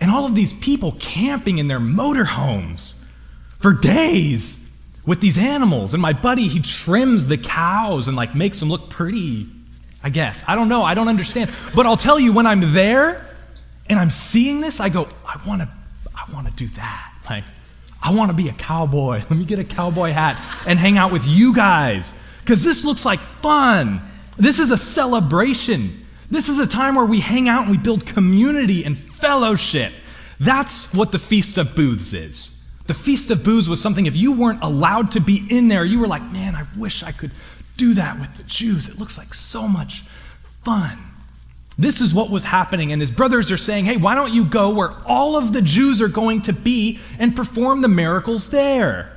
and 0.00 0.10
all 0.10 0.26
of 0.26 0.34
these 0.34 0.52
people 0.52 0.92
camping 0.98 1.58
in 1.58 1.68
their 1.68 1.80
motorhomes 1.80 3.02
for 3.58 3.72
days 3.72 4.70
with 5.04 5.20
these 5.20 5.38
animals. 5.38 5.94
And 5.94 6.02
my 6.02 6.12
buddy, 6.12 6.48
he 6.48 6.60
trims 6.60 7.26
the 7.26 7.38
cows 7.38 8.08
and 8.08 8.16
like 8.16 8.34
makes 8.34 8.60
them 8.60 8.68
look 8.68 8.90
pretty, 8.90 9.46
I 10.02 10.10
guess. 10.10 10.44
I 10.46 10.54
don't 10.54 10.68
know. 10.68 10.82
I 10.82 10.94
don't 10.94 11.08
understand. 11.08 11.50
But 11.74 11.86
I'll 11.86 11.96
tell 11.96 12.20
you, 12.20 12.32
when 12.32 12.46
I'm 12.46 12.72
there 12.72 13.26
and 13.88 13.98
I'm 13.98 14.10
seeing 14.10 14.60
this, 14.60 14.80
I 14.80 14.88
go, 14.88 15.08
I 15.26 15.40
want 15.46 15.62
to, 15.62 15.68
I 16.14 16.32
want 16.32 16.46
to 16.46 16.52
do 16.52 16.68
that. 16.74 17.14
Like, 17.28 17.44
I 18.02 18.14
want 18.14 18.30
to 18.30 18.36
be 18.36 18.48
a 18.48 18.52
cowboy. 18.52 19.16
Let 19.30 19.30
me 19.30 19.44
get 19.44 19.58
a 19.58 19.64
cowboy 19.64 20.10
hat 20.10 20.36
and 20.66 20.78
hang 20.78 20.98
out 20.98 21.10
with 21.10 21.26
you 21.26 21.54
guys. 21.54 22.14
Because 22.40 22.62
this 22.62 22.84
looks 22.84 23.04
like 23.04 23.18
fun. 23.18 24.00
This 24.36 24.58
is 24.58 24.70
a 24.70 24.76
celebration. 24.78 26.06
This 26.30 26.48
is 26.48 26.58
a 26.58 26.66
time 26.66 26.94
where 26.94 27.04
we 27.04 27.20
hang 27.20 27.48
out 27.48 27.62
and 27.62 27.70
we 27.70 27.78
build 27.78 28.06
community 28.06 28.84
and 28.84 28.98
fellowship. 28.98 29.92
That's 30.38 30.92
what 30.92 31.10
the 31.12 31.18
Feast 31.18 31.58
of 31.58 31.74
Booths 31.74 32.12
is. 32.12 32.62
The 32.86 32.94
Feast 32.94 33.30
of 33.30 33.44
Booths 33.44 33.68
was 33.68 33.80
something, 33.82 34.06
if 34.06 34.16
you 34.16 34.32
weren't 34.32 34.62
allowed 34.62 35.12
to 35.12 35.20
be 35.20 35.46
in 35.50 35.68
there, 35.68 35.84
you 35.84 35.98
were 35.98 36.06
like, 36.06 36.22
man, 36.32 36.54
I 36.54 36.64
wish 36.76 37.02
I 37.02 37.12
could 37.12 37.32
do 37.76 37.94
that 37.94 38.18
with 38.18 38.36
the 38.36 38.42
Jews. 38.44 38.88
It 38.88 38.98
looks 38.98 39.18
like 39.18 39.34
so 39.34 39.68
much 39.68 40.02
fun. 40.64 40.98
This 41.78 42.00
is 42.00 42.12
what 42.12 42.28
was 42.28 42.44
happening, 42.44 42.92
and 42.92 43.00
his 43.00 43.10
brothers 43.10 43.50
are 43.50 43.56
saying, 43.56 43.84
hey, 43.84 43.96
why 43.96 44.14
don't 44.14 44.32
you 44.32 44.44
go 44.44 44.74
where 44.74 44.94
all 45.06 45.36
of 45.36 45.52
the 45.52 45.62
Jews 45.62 46.02
are 46.02 46.08
going 46.08 46.42
to 46.42 46.52
be 46.52 46.98
and 47.18 47.36
perform 47.36 47.82
the 47.82 47.88
miracles 47.88 48.50
there? 48.50 49.12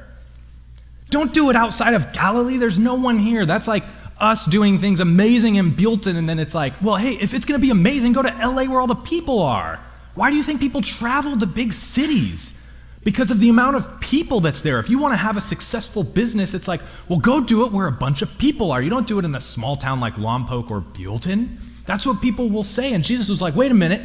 Don't 1.09 1.33
do 1.33 1.49
it 1.49 1.55
outside 1.55 1.93
of 1.93 2.13
Galilee. 2.13 2.57
There's 2.57 2.79
no 2.79 2.95
one 2.95 3.19
here. 3.19 3.45
That's 3.45 3.67
like 3.67 3.83
us 4.21 4.45
doing 4.45 4.79
things 4.79 4.99
amazing 4.99 5.55
in 5.55 5.71
Buellton, 5.71 6.15
and 6.15 6.29
then 6.29 6.39
it's 6.39 6.55
like, 6.55 6.73
well, 6.81 6.95
hey, 6.95 7.13
if 7.13 7.33
it's 7.33 7.45
going 7.45 7.59
to 7.59 7.65
be 7.65 7.71
amazing, 7.71 8.13
go 8.13 8.21
to 8.21 8.29
LA 8.29 8.65
where 8.65 8.79
all 8.79 8.87
the 8.87 8.95
people 8.95 9.41
are. 9.41 9.79
Why 10.15 10.29
do 10.29 10.35
you 10.35 10.43
think 10.43 10.59
people 10.59 10.81
travel 10.81 11.37
to 11.37 11.45
big 11.45 11.73
cities? 11.73 12.57
because 13.03 13.31
of 13.31 13.39
the 13.39 13.49
amount 13.49 13.75
of 13.75 13.99
people 13.99 14.39
that's 14.41 14.61
there. 14.61 14.79
If 14.79 14.89
you 14.89 14.99
want 14.99 15.13
to 15.13 15.17
have 15.17 15.37
a 15.37 15.41
successful 15.41 16.03
business, 16.03 16.53
it's 16.53 16.67
like, 16.67 16.81
well, 17.07 17.19
go 17.19 17.41
do 17.41 17.65
it 17.65 17.71
where 17.71 17.87
a 17.87 17.91
bunch 17.91 18.21
of 18.21 18.37
people 18.37 18.71
are. 18.71 18.81
You 18.81 18.89
don't 18.89 19.07
do 19.07 19.17
it 19.19 19.25
in 19.25 19.33
a 19.33 19.39
small 19.39 19.75
town 19.75 19.99
like 19.99 20.15
Lompoc 20.15 20.69
or 20.69 20.81
Buellton. 20.81 21.57
That's 21.85 22.05
what 22.05 22.21
people 22.21 22.49
will 22.49 22.63
say. 22.63 22.93
And 22.93 23.03
Jesus 23.03 23.29
was 23.29 23.41
like, 23.41 23.55
wait 23.55 23.71
a 23.71 23.75
minute. 23.75 24.01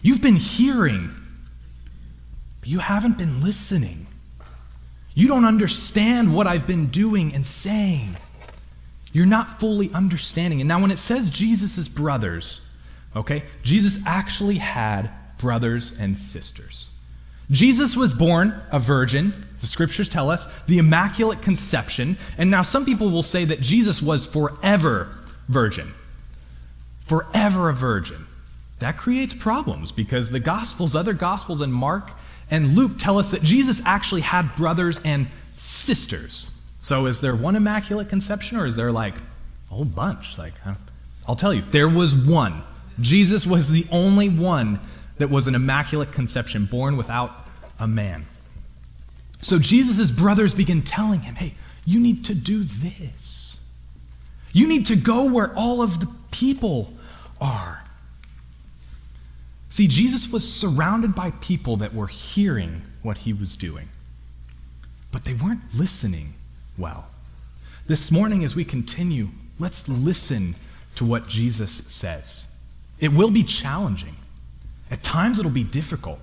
You've 0.00 0.22
been 0.22 0.36
hearing, 0.36 1.14
but 2.60 2.68
you 2.68 2.78
haven't 2.78 3.18
been 3.18 3.42
listening. 3.42 4.06
You 5.14 5.28
don't 5.28 5.44
understand 5.44 6.34
what 6.34 6.46
I've 6.46 6.66
been 6.66 6.86
doing 6.86 7.34
and 7.34 7.44
saying. 7.46 8.16
You're 9.14 9.26
not 9.26 9.60
fully 9.60 9.90
understanding. 9.94 10.60
And 10.60 10.68
now, 10.68 10.80
when 10.80 10.90
it 10.90 10.98
says 10.98 11.30
Jesus' 11.30 11.88
brothers, 11.88 12.76
okay, 13.16 13.44
Jesus 13.62 13.98
actually 14.04 14.56
had 14.56 15.08
brothers 15.38 15.98
and 15.98 16.18
sisters. 16.18 16.90
Jesus 17.50 17.96
was 17.96 18.12
born 18.12 18.60
a 18.72 18.80
virgin, 18.80 19.46
the 19.60 19.66
scriptures 19.66 20.08
tell 20.08 20.30
us, 20.30 20.46
the 20.66 20.78
Immaculate 20.78 21.42
Conception. 21.42 22.16
And 22.38 22.50
now 22.50 22.62
some 22.62 22.84
people 22.84 23.10
will 23.10 23.22
say 23.22 23.44
that 23.44 23.60
Jesus 23.60 24.02
was 24.02 24.26
forever 24.26 25.14
virgin. 25.48 25.94
Forever 27.00 27.68
a 27.68 27.72
virgin. 27.72 28.26
That 28.80 28.96
creates 28.96 29.32
problems 29.32 29.92
because 29.92 30.30
the 30.30 30.40
Gospels, 30.40 30.96
other 30.96 31.12
Gospels, 31.12 31.60
and 31.60 31.72
Mark 31.72 32.10
and 32.50 32.74
Luke 32.74 32.92
tell 32.98 33.18
us 33.18 33.30
that 33.30 33.42
Jesus 33.42 33.80
actually 33.84 34.22
had 34.22 34.56
brothers 34.56 34.98
and 35.04 35.28
sisters. 35.54 36.53
So 36.84 37.06
is 37.06 37.22
there 37.22 37.34
one 37.34 37.56
Immaculate 37.56 38.10
Conception 38.10 38.58
or 38.58 38.66
is 38.66 38.76
there 38.76 38.92
like 38.92 39.16
a 39.16 39.74
whole 39.74 39.86
bunch? 39.86 40.36
Like, 40.36 40.52
I'll 41.26 41.34
tell 41.34 41.54
you, 41.54 41.62
there 41.62 41.88
was 41.88 42.14
one. 42.14 42.62
Jesus 43.00 43.46
was 43.46 43.70
the 43.70 43.86
only 43.90 44.28
one 44.28 44.80
that 45.16 45.30
was 45.30 45.46
an 45.46 45.54
immaculate 45.54 46.12
conception, 46.12 46.66
born 46.66 46.98
without 46.98 47.34
a 47.80 47.88
man. 47.88 48.26
So 49.40 49.58
Jesus' 49.58 50.10
brothers 50.10 50.54
begin 50.54 50.82
telling 50.82 51.20
him, 51.20 51.36
hey, 51.36 51.54
you 51.86 52.00
need 52.00 52.22
to 52.26 52.34
do 52.34 52.64
this. 52.64 53.58
You 54.52 54.68
need 54.68 54.84
to 54.88 54.96
go 54.96 55.24
where 55.24 55.54
all 55.56 55.80
of 55.80 56.00
the 56.00 56.08
people 56.32 56.92
are. 57.40 57.82
See, 59.70 59.88
Jesus 59.88 60.30
was 60.30 60.46
surrounded 60.46 61.14
by 61.14 61.30
people 61.30 61.78
that 61.78 61.94
were 61.94 62.08
hearing 62.08 62.82
what 63.02 63.16
he 63.18 63.32
was 63.32 63.56
doing, 63.56 63.88
but 65.10 65.24
they 65.24 65.32
weren't 65.32 65.62
listening 65.74 66.34
well. 66.76 67.06
This 67.86 68.10
morning, 68.10 68.44
as 68.44 68.56
we 68.56 68.64
continue, 68.64 69.28
let's 69.58 69.88
listen 69.88 70.54
to 70.96 71.04
what 71.04 71.28
Jesus 71.28 71.72
says. 71.86 72.48
It 72.98 73.12
will 73.12 73.30
be 73.30 73.42
challenging. 73.42 74.16
At 74.90 75.02
times 75.02 75.38
it'll 75.38 75.50
be 75.50 75.64
difficult, 75.64 76.20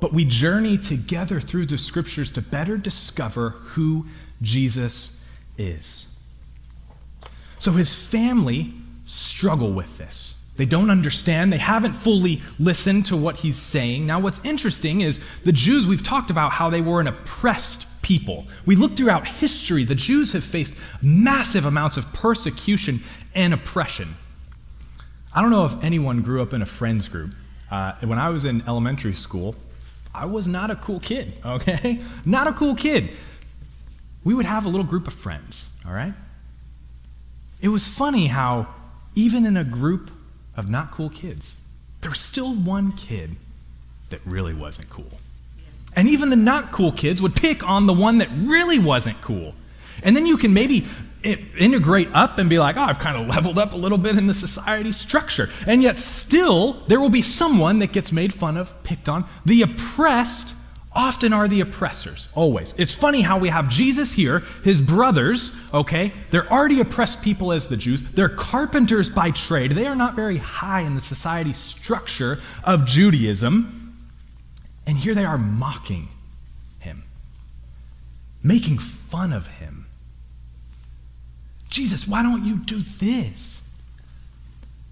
but 0.00 0.12
we 0.12 0.24
journey 0.24 0.78
together 0.78 1.40
through 1.40 1.66
the 1.66 1.78
scriptures 1.78 2.30
to 2.32 2.42
better 2.42 2.76
discover 2.76 3.50
who 3.50 4.06
Jesus 4.42 5.26
is. 5.56 6.14
So 7.58 7.72
his 7.72 7.94
family 7.94 8.72
struggle 9.06 9.72
with 9.72 9.98
this. 9.98 10.34
They 10.56 10.66
don't 10.66 10.90
understand. 10.90 11.52
They 11.52 11.58
haven't 11.58 11.92
fully 11.92 12.42
listened 12.58 13.06
to 13.06 13.16
what 13.16 13.36
he's 13.36 13.56
saying. 13.56 14.06
Now, 14.06 14.18
what's 14.18 14.44
interesting 14.44 15.00
is 15.02 15.24
the 15.44 15.52
Jews, 15.52 15.86
we've 15.86 16.02
talked 16.02 16.30
about 16.30 16.52
how 16.52 16.68
they 16.68 16.80
were 16.80 17.00
an 17.00 17.06
oppressed 17.06 17.86
people. 18.08 18.46
We 18.64 18.74
look 18.74 18.96
throughout 18.96 19.28
history, 19.28 19.84
the 19.84 19.94
Jews 19.94 20.32
have 20.32 20.42
faced 20.42 20.74
massive 21.02 21.66
amounts 21.66 21.98
of 21.98 22.10
persecution 22.14 23.02
and 23.34 23.52
oppression. 23.52 24.16
I 25.34 25.42
don't 25.42 25.50
know 25.50 25.66
if 25.66 25.84
anyone 25.84 26.22
grew 26.22 26.40
up 26.40 26.54
in 26.54 26.62
a 26.62 26.66
friends 26.66 27.06
group. 27.06 27.34
Uh, 27.70 27.92
when 28.00 28.18
I 28.18 28.30
was 28.30 28.46
in 28.46 28.62
elementary 28.66 29.12
school, 29.12 29.54
I 30.14 30.24
was 30.24 30.48
not 30.48 30.70
a 30.70 30.76
cool 30.76 31.00
kid, 31.00 31.34
okay? 31.44 32.00
Not 32.24 32.46
a 32.46 32.52
cool 32.52 32.74
kid. 32.74 33.10
We 34.24 34.32
would 34.32 34.46
have 34.46 34.64
a 34.64 34.70
little 34.70 34.86
group 34.86 35.06
of 35.06 35.12
friends, 35.12 35.76
all 35.86 35.92
right? 35.92 36.14
It 37.60 37.68
was 37.68 37.86
funny 37.86 38.28
how, 38.28 38.68
even 39.14 39.44
in 39.44 39.58
a 39.58 39.64
group 39.64 40.10
of 40.56 40.70
not 40.70 40.92
cool 40.92 41.10
kids, 41.10 41.58
there 42.00 42.10
was 42.10 42.20
still 42.20 42.54
one 42.54 42.92
kid 42.92 43.36
that 44.08 44.20
really 44.24 44.54
wasn't 44.54 44.88
cool. 44.88 45.20
And 45.98 46.08
even 46.08 46.30
the 46.30 46.36
not 46.36 46.70
cool 46.70 46.92
kids 46.92 47.20
would 47.20 47.34
pick 47.34 47.68
on 47.68 47.86
the 47.86 47.92
one 47.92 48.18
that 48.18 48.28
really 48.32 48.78
wasn't 48.78 49.20
cool. 49.20 49.52
And 50.04 50.14
then 50.14 50.26
you 50.26 50.36
can 50.36 50.54
maybe 50.54 50.86
integrate 51.24 52.08
up 52.14 52.38
and 52.38 52.48
be 52.48 52.60
like, 52.60 52.76
oh, 52.76 52.82
I've 52.82 53.00
kind 53.00 53.20
of 53.20 53.26
leveled 53.26 53.58
up 53.58 53.72
a 53.72 53.76
little 53.76 53.98
bit 53.98 54.16
in 54.16 54.28
the 54.28 54.32
society 54.32 54.92
structure. 54.92 55.48
And 55.66 55.82
yet, 55.82 55.98
still, 55.98 56.74
there 56.86 57.00
will 57.00 57.10
be 57.10 57.20
someone 57.20 57.80
that 57.80 57.90
gets 57.90 58.12
made 58.12 58.32
fun 58.32 58.56
of, 58.56 58.80
picked 58.84 59.08
on. 59.08 59.24
The 59.44 59.62
oppressed 59.62 60.54
often 60.92 61.32
are 61.32 61.48
the 61.48 61.62
oppressors, 61.62 62.28
always. 62.32 62.74
It's 62.78 62.94
funny 62.94 63.22
how 63.22 63.40
we 63.40 63.48
have 63.48 63.68
Jesus 63.68 64.12
here, 64.12 64.44
his 64.62 64.80
brothers, 64.80 65.60
okay? 65.74 66.12
They're 66.30 66.48
already 66.48 66.78
oppressed 66.78 67.24
people 67.24 67.50
as 67.50 67.66
the 67.66 67.76
Jews. 67.76 68.04
They're 68.04 68.28
carpenters 68.28 69.10
by 69.10 69.32
trade. 69.32 69.72
They 69.72 69.88
are 69.88 69.96
not 69.96 70.14
very 70.14 70.36
high 70.36 70.82
in 70.82 70.94
the 70.94 71.00
society 71.00 71.54
structure 71.54 72.38
of 72.62 72.84
Judaism. 72.86 73.87
And 74.88 74.96
here 74.96 75.14
they 75.14 75.26
are 75.26 75.36
mocking 75.36 76.08
him, 76.80 77.02
making 78.42 78.78
fun 78.78 79.34
of 79.34 79.46
him. 79.46 79.84
Jesus, 81.68 82.08
why 82.08 82.22
don't 82.22 82.46
you 82.46 82.56
do 82.56 82.78
this? 82.78 83.60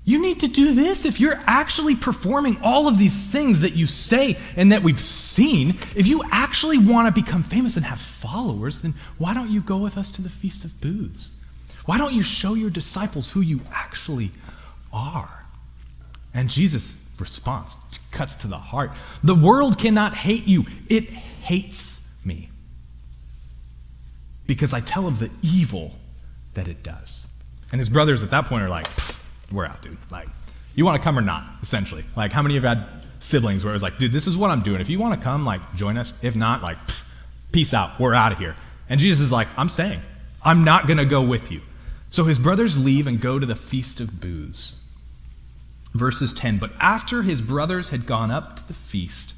You 0.04 0.20
need 0.20 0.40
to 0.40 0.48
do 0.48 0.74
this 0.74 1.06
if 1.06 1.18
you're 1.18 1.40
actually 1.46 1.96
performing 1.96 2.58
all 2.62 2.88
of 2.88 2.98
these 2.98 3.30
things 3.30 3.62
that 3.62 3.72
you 3.72 3.86
say 3.86 4.36
and 4.54 4.70
that 4.70 4.82
we've 4.82 5.00
seen. 5.00 5.70
If 5.96 6.06
you 6.06 6.22
actually 6.30 6.76
want 6.76 7.08
to 7.08 7.22
become 7.22 7.42
famous 7.42 7.78
and 7.78 7.86
have 7.86 7.98
followers, 7.98 8.82
then 8.82 8.92
why 9.16 9.32
don't 9.32 9.50
you 9.50 9.62
go 9.62 9.78
with 9.78 9.96
us 9.96 10.10
to 10.12 10.22
the 10.22 10.28
Feast 10.28 10.66
of 10.66 10.78
Booths? 10.82 11.40
Why 11.86 11.96
don't 11.96 12.12
you 12.12 12.22
show 12.22 12.52
your 12.52 12.70
disciples 12.70 13.30
who 13.30 13.40
you 13.40 13.62
actually 13.72 14.30
are? 14.92 15.46
And 16.34 16.50
Jesus' 16.50 16.98
response 17.18 17.76
cuts 18.16 18.35
to 18.37 18.46
the 18.46 18.56
heart. 18.56 18.90
The 19.23 19.35
world 19.35 19.78
cannot 19.78 20.14
hate 20.14 20.46
you, 20.46 20.64
it 20.88 21.04
hates 21.04 22.08
me. 22.25 22.50
Because 24.46 24.73
I 24.73 24.80
tell 24.80 25.06
of 25.06 25.18
the 25.18 25.30
evil 25.42 25.92
that 26.54 26.68
it 26.68 26.82
does. 26.82 27.28
And 27.73 27.80
his 27.80 27.88
brothers 27.88 28.23
at 28.23 28.30
that 28.30 28.46
point 28.46 28.62
are 28.62 28.68
like, 28.68 28.87
we're 29.52 29.66
out, 29.66 29.82
dude. 29.82 29.99
Like, 30.11 30.28
you 30.75 30.85
want 30.85 31.00
to 31.00 31.04
come 31.04 31.18
or 31.18 31.23
not, 31.23 31.44
essentially. 31.62 32.04
Like, 32.16 32.32
how 32.32 32.42
many 32.42 32.56
of 32.56 32.62
you 32.62 32.68
have 32.68 32.78
had 32.78 32.88
siblings 33.20 33.64
where 33.64 33.73
it 33.73 33.75
was 33.75 33.82
like, 33.82 33.99
dude, 33.99 34.12
this 34.12 34.26
is 34.26 34.37
what 34.37 34.50
I'm 34.50 34.62
doing. 34.62 34.80
If 34.80 34.88
you 34.88 34.99
want 34.99 35.14
to 35.14 35.20
come, 35.23 35.44
like, 35.44 35.75
join 35.75 35.99
us. 35.99 36.23
If 36.23 36.37
not, 36.37 36.62
like, 36.62 36.78
peace 37.52 37.75
out. 37.75 37.99
We're 37.99 38.14
out 38.14 38.32
of 38.32 38.38
here. 38.38 38.54
And 38.88 39.00
Jesus 39.00 39.20
is 39.20 39.32
like, 39.32 39.49
I'm 39.58 39.68
staying. 39.68 40.00
I'm 40.44 40.62
not 40.64 40.87
going 40.87 40.99
to 40.99 41.04
go 41.04 41.23
with 41.23 41.50
you. 41.50 41.61
So 42.08 42.25
his 42.25 42.38
brothers 42.38 42.82
leave 42.82 43.08
and 43.08 43.20
go 43.20 43.38
to 43.38 43.46
the 43.46 43.56
Feast 43.56 44.00
of 44.00 44.20
Booths. 44.20 44.86
Verses 45.96 46.32
10 46.32 46.58
But 46.58 46.72
after 46.80 47.22
his 47.22 47.42
brothers 47.42 47.90
had 47.90 48.06
gone 48.06 48.30
up 48.30 48.56
to 48.56 48.66
the 48.66 48.74
feast, 48.74 49.34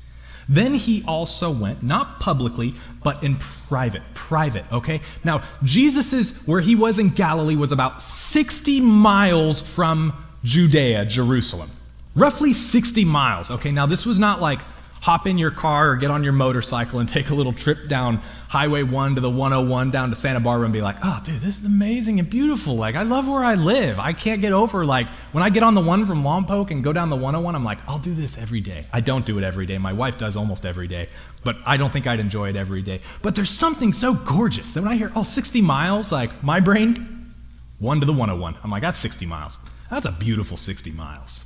then 0.49 0.75
he 0.75 1.05
also 1.07 1.51
went, 1.51 1.83
not 1.83 2.21
publicly, 2.21 2.75
but 3.05 3.23
in 3.23 3.37
private. 3.69 4.03
Private, 4.15 4.65
okay? 4.73 5.03
Now, 5.23 5.43
Jesus's, 5.63 6.39
where 6.47 6.61
he 6.61 6.75
was 6.75 6.99
in 6.99 7.11
Galilee, 7.11 7.57
was 7.57 7.71
about 7.71 8.03
60 8.03 8.81
miles 8.81 9.61
from 9.61 10.15
Judea, 10.45 11.05
Jerusalem. 11.05 11.71
Roughly 12.17 12.55
60 12.55 13.05
miles, 13.05 13.51
okay? 13.51 13.71
Now, 13.71 13.85
this 13.85 14.07
was 14.07 14.19
not 14.19 14.41
like 14.41 14.61
hop 15.01 15.27
in 15.27 15.37
your 15.37 15.51
car 15.51 15.91
or 15.91 15.97
get 15.97 16.11
on 16.11 16.25
your 16.25 16.33
motorcycle 16.33 16.99
and 16.99 17.09
take 17.09 17.29
a 17.29 17.35
little 17.35 17.53
trip 17.53 17.87
down 17.87 18.21
Highway 18.49 18.83
1 18.83 19.17
to 19.17 19.21
the 19.21 19.29
101 19.29 19.91
down 19.91 20.09
to 20.09 20.17
Santa 20.17 20.41
Barbara 20.41 20.65
and 20.65 20.73
be 20.73 20.81
like, 20.81 20.97
oh, 21.03 21.21
dude, 21.23 21.41
this 21.41 21.59
is 21.59 21.67
amazing 21.67 22.19
and 22.19 22.31
beautiful. 22.31 22.77
Like, 22.77 22.95
I 22.95 23.03
love 23.03 23.29
where 23.29 23.45
I 23.45 23.55
live. 23.55 23.99
I 23.99 24.15
can't 24.15 24.41
get 24.41 24.53
over, 24.53 24.87
like, 24.87 25.07
when 25.33 25.45
I 25.45 25.51
get 25.51 25.63
on 25.63 25.75
the 25.75 25.83
one 25.83 26.07
from 26.07 26.23
Lompoc 26.23 26.71
and 26.71 26.83
go 26.83 26.95
down 26.95 27.11
the 27.11 27.17
101, 27.17 27.55
I'm 27.55 27.63
like, 27.63 27.79
I'll 27.87 27.99
do 27.99 28.15
this 28.15 28.39
every 28.39 28.63
day. 28.63 28.87
I 28.91 29.01
don't 29.01 29.27
do 29.27 29.37
it 29.37 29.45
every 29.45 29.67
day. 29.67 29.77
My 29.77 29.93
wife 29.93 30.17
does 30.17 30.35
almost 30.35 30.65
every 30.65 30.89
day, 30.89 31.11
but 31.45 31.57
I 31.67 31.77
don't 31.77 31.93
think 31.93 32.07
I'd 32.07 32.21
enjoy 32.21 32.49
it 32.49 32.57
every 32.57 32.81
day. 32.81 33.03
But 33.21 33.35
there's 33.35 33.51
something 33.51 33.93
so 33.93 34.15
gorgeous 34.15 34.73
that 34.73 34.83
when 34.83 34.93
I 34.93 34.97
hear, 34.97 35.13
oh, 35.15 35.25
60 35.25 35.61
miles, 35.61 36.11
like, 36.11 36.43
my 36.43 36.59
brain, 36.59 37.35
1 37.81 38.01
to 38.01 38.07
the 38.07 38.13
101. 38.13 38.57
I'm 38.65 38.71
like, 38.71 38.81
that's 38.81 38.99
60 38.99 39.27
miles. 39.27 39.59
That's 39.91 40.07
a 40.07 40.13
beautiful 40.13 40.57
60 40.57 40.91
miles. 40.93 41.45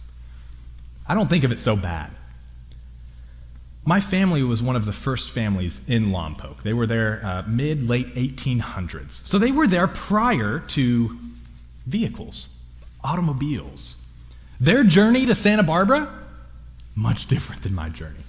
I 1.08 1.16
don't 1.16 1.28
think 1.28 1.42
of 1.42 1.50
it 1.50 1.58
so 1.58 1.74
bad. 1.74 2.12
My 3.84 3.98
family 3.98 4.44
was 4.44 4.62
one 4.62 4.76
of 4.76 4.84
the 4.86 4.92
first 4.92 5.30
families 5.30 5.80
in 5.88 6.06
Lompoc. 6.06 6.62
They 6.62 6.72
were 6.72 6.86
there 6.86 7.20
uh, 7.24 7.42
mid 7.46 7.88
late 7.88 8.14
1800s. 8.14 9.26
So 9.26 9.38
they 9.38 9.50
were 9.50 9.66
there 9.66 9.88
prior 9.88 10.60
to 10.68 11.18
vehicles, 11.86 12.56
automobiles. 13.02 14.06
Their 14.60 14.84
journey 14.84 15.26
to 15.26 15.34
Santa 15.34 15.64
Barbara, 15.64 16.08
much 16.94 17.26
different 17.26 17.62
than 17.62 17.74
my 17.74 17.88
journey. 17.88 18.20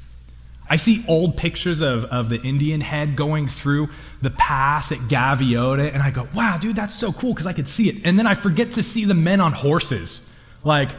I 0.68 0.78
see 0.78 1.06
old 1.08 1.38
pictures 1.38 1.82
of, 1.82 2.06
of 2.06 2.30
the 2.30 2.42
Indian 2.42 2.82
head 2.82 3.16
going 3.16 3.48
through 3.48 3.90
the 4.24 4.32
pass 4.32 4.92
at 4.92 4.98
Gaviota, 5.00 5.94
and 5.94 6.02
I 6.02 6.10
go, 6.10 6.28
wow, 6.34 6.58
dude, 6.58 6.76
that's 6.76 6.96
so 6.96 7.12
cool 7.12 7.34
because 7.34 7.46
I 7.46 7.54
could 7.54 7.68
see 7.68 7.90
it. 7.90 8.06
And 8.06 8.18
then 8.18 8.26
I 8.26 8.34
forget 8.34 8.72
to 8.72 8.84
see 8.84 9.06
the 9.06 9.14
men 9.14 9.42
on 9.42 9.52
horses, 9.52 10.28
like 10.64 10.90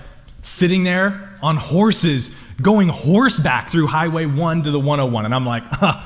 sitting 0.42 0.84
there 0.84 1.33
on 1.44 1.56
horses 1.56 2.34
going 2.62 2.88
horseback 2.88 3.68
through 3.68 3.86
Highway 3.86 4.24
1 4.24 4.62
to 4.62 4.70
the 4.70 4.80
101. 4.80 5.26
And 5.26 5.34
I'm 5.34 5.44
like, 5.44 5.62
huh, 5.66 6.00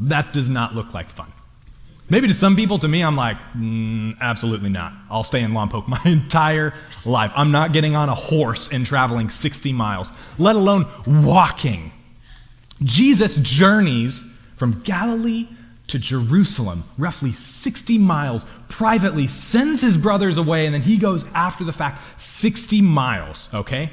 that 0.00 0.34
does 0.34 0.50
not 0.50 0.74
look 0.74 0.92
like 0.92 1.08
fun. 1.08 1.32
Maybe 2.10 2.26
to 2.26 2.34
some 2.34 2.56
people, 2.56 2.78
to 2.78 2.88
me, 2.88 3.02
I'm 3.02 3.16
like, 3.16 3.38
mm, 3.56 4.20
absolutely 4.20 4.68
not. 4.68 4.92
I'll 5.10 5.24
stay 5.24 5.40
in 5.40 5.52
Lompoc 5.52 5.88
my 5.88 6.00
entire 6.04 6.74
life. 7.06 7.32
I'm 7.34 7.50
not 7.50 7.72
getting 7.72 7.96
on 7.96 8.10
a 8.10 8.14
horse 8.14 8.70
and 8.70 8.84
traveling 8.84 9.30
60 9.30 9.72
miles, 9.72 10.12
let 10.38 10.56
alone 10.56 10.84
walking. 11.06 11.90
Jesus 12.82 13.38
journeys 13.38 14.30
from 14.56 14.82
Galilee 14.82 15.48
to 15.86 15.98
Jerusalem, 15.98 16.84
roughly 16.98 17.32
60 17.32 17.96
miles, 17.96 18.44
privately, 18.68 19.26
sends 19.26 19.80
his 19.80 19.96
brothers 19.96 20.36
away, 20.36 20.66
and 20.66 20.74
then 20.74 20.82
he 20.82 20.98
goes 20.98 21.30
after 21.32 21.64
the 21.64 21.72
fact 21.72 22.20
60 22.20 22.82
miles, 22.82 23.48
okay? 23.54 23.90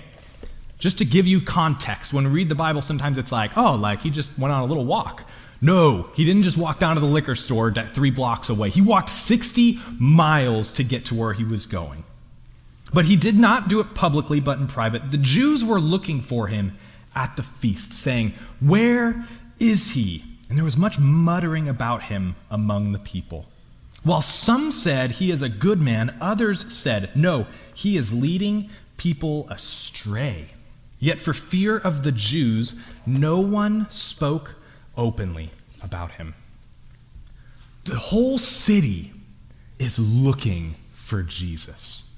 Just 0.80 0.98
to 1.00 1.06
give 1.06 1.28
you 1.28 1.42
context, 1.42 2.14
when 2.14 2.24
we 2.24 2.32
read 2.32 2.50
the 2.50 2.56
Bible, 2.56 2.82
sometimes 2.82 3.18
it's 3.18 3.32
like, 3.32 3.58
oh, 3.58 3.76
like 3.76 4.02
he 4.02 4.10
just 4.10 4.38
went 4.40 4.54
on 4.54 4.64
a 4.64 4.66
little 4.66 4.86
walk. 4.86 5.26
No, 5.62 6.10
he 6.16 6.24
didn't 6.24 6.44
just 6.44 6.58
walk 6.58 6.80
down 6.80 6.96
to 6.96 7.02
the 7.02 7.08
liquor 7.08 7.36
store 7.36 7.70
that 7.72 7.94
three 7.94 8.12
blocks 8.12 8.50
away. 8.50 8.70
He 8.70 8.82
walked 8.82 9.10
60 9.10 9.78
miles 10.00 10.72
to 10.74 10.84
get 10.86 11.06
to 11.08 11.16
where 11.16 11.34
he 11.34 11.44
was 11.44 11.66
going. 11.66 12.06
But 12.94 13.06
he 13.06 13.18
did 13.18 13.36
not 13.36 13.68
do 13.68 13.82
it 13.82 13.94
publicly, 13.94 14.40
but 14.40 14.58
in 14.58 14.68
private. 14.68 15.12
The 15.12 15.18
Jews 15.18 15.64
were 15.64 15.82
looking 15.82 16.22
for 16.22 16.48
him 16.48 16.78
at 17.14 17.36
the 17.36 17.44
feast, 17.44 17.94
saying, 17.94 18.34
Where 18.62 19.26
is 19.60 19.92
he? 19.92 20.24
And 20.48 20.58
there 20.58 20.66
was 20.66 20.78
much 20.78 20.98
muttering 20.98 21.68
about 21.68 22.04
him 22.04 22.36
among 22.50 22.94
the 22.94 23.00
people. 23.00 23.46
While 24.04 24.22
some 24.22 24.72
said 24.72 25.12
he 25.12 25.30
is 25.30 25.42
a 25.42 25.50
good 25.50 25.80
man, 25.80 26.16
others 26.22 26.74
said, 26.74 27.12
No, 27.16 27.48
he 27.74 27.98
is 27.98 28.14
leading 28.14 28.70
people 28.98 29.48
astray. 29.50 30.48
Yet, 31.00 31.22
for 31.22 31.34
fear 31.34 31.78
of 31.78 32.04
the 32.04 32.12
Jews, 32.12 32.76
no 33.06 33.40
one 33.40 33.90
spoke 33.90 34.56
openly 34.98 35.50
about 35.82 36.12
him. 36.14 36.36
The 37.86 37.96
whole 37.96 38.38
city 38.38 39.14
is 39.80 39.98
looking 39.98 40.76
for 40.94 41.24
Jesus. 41.24 42.18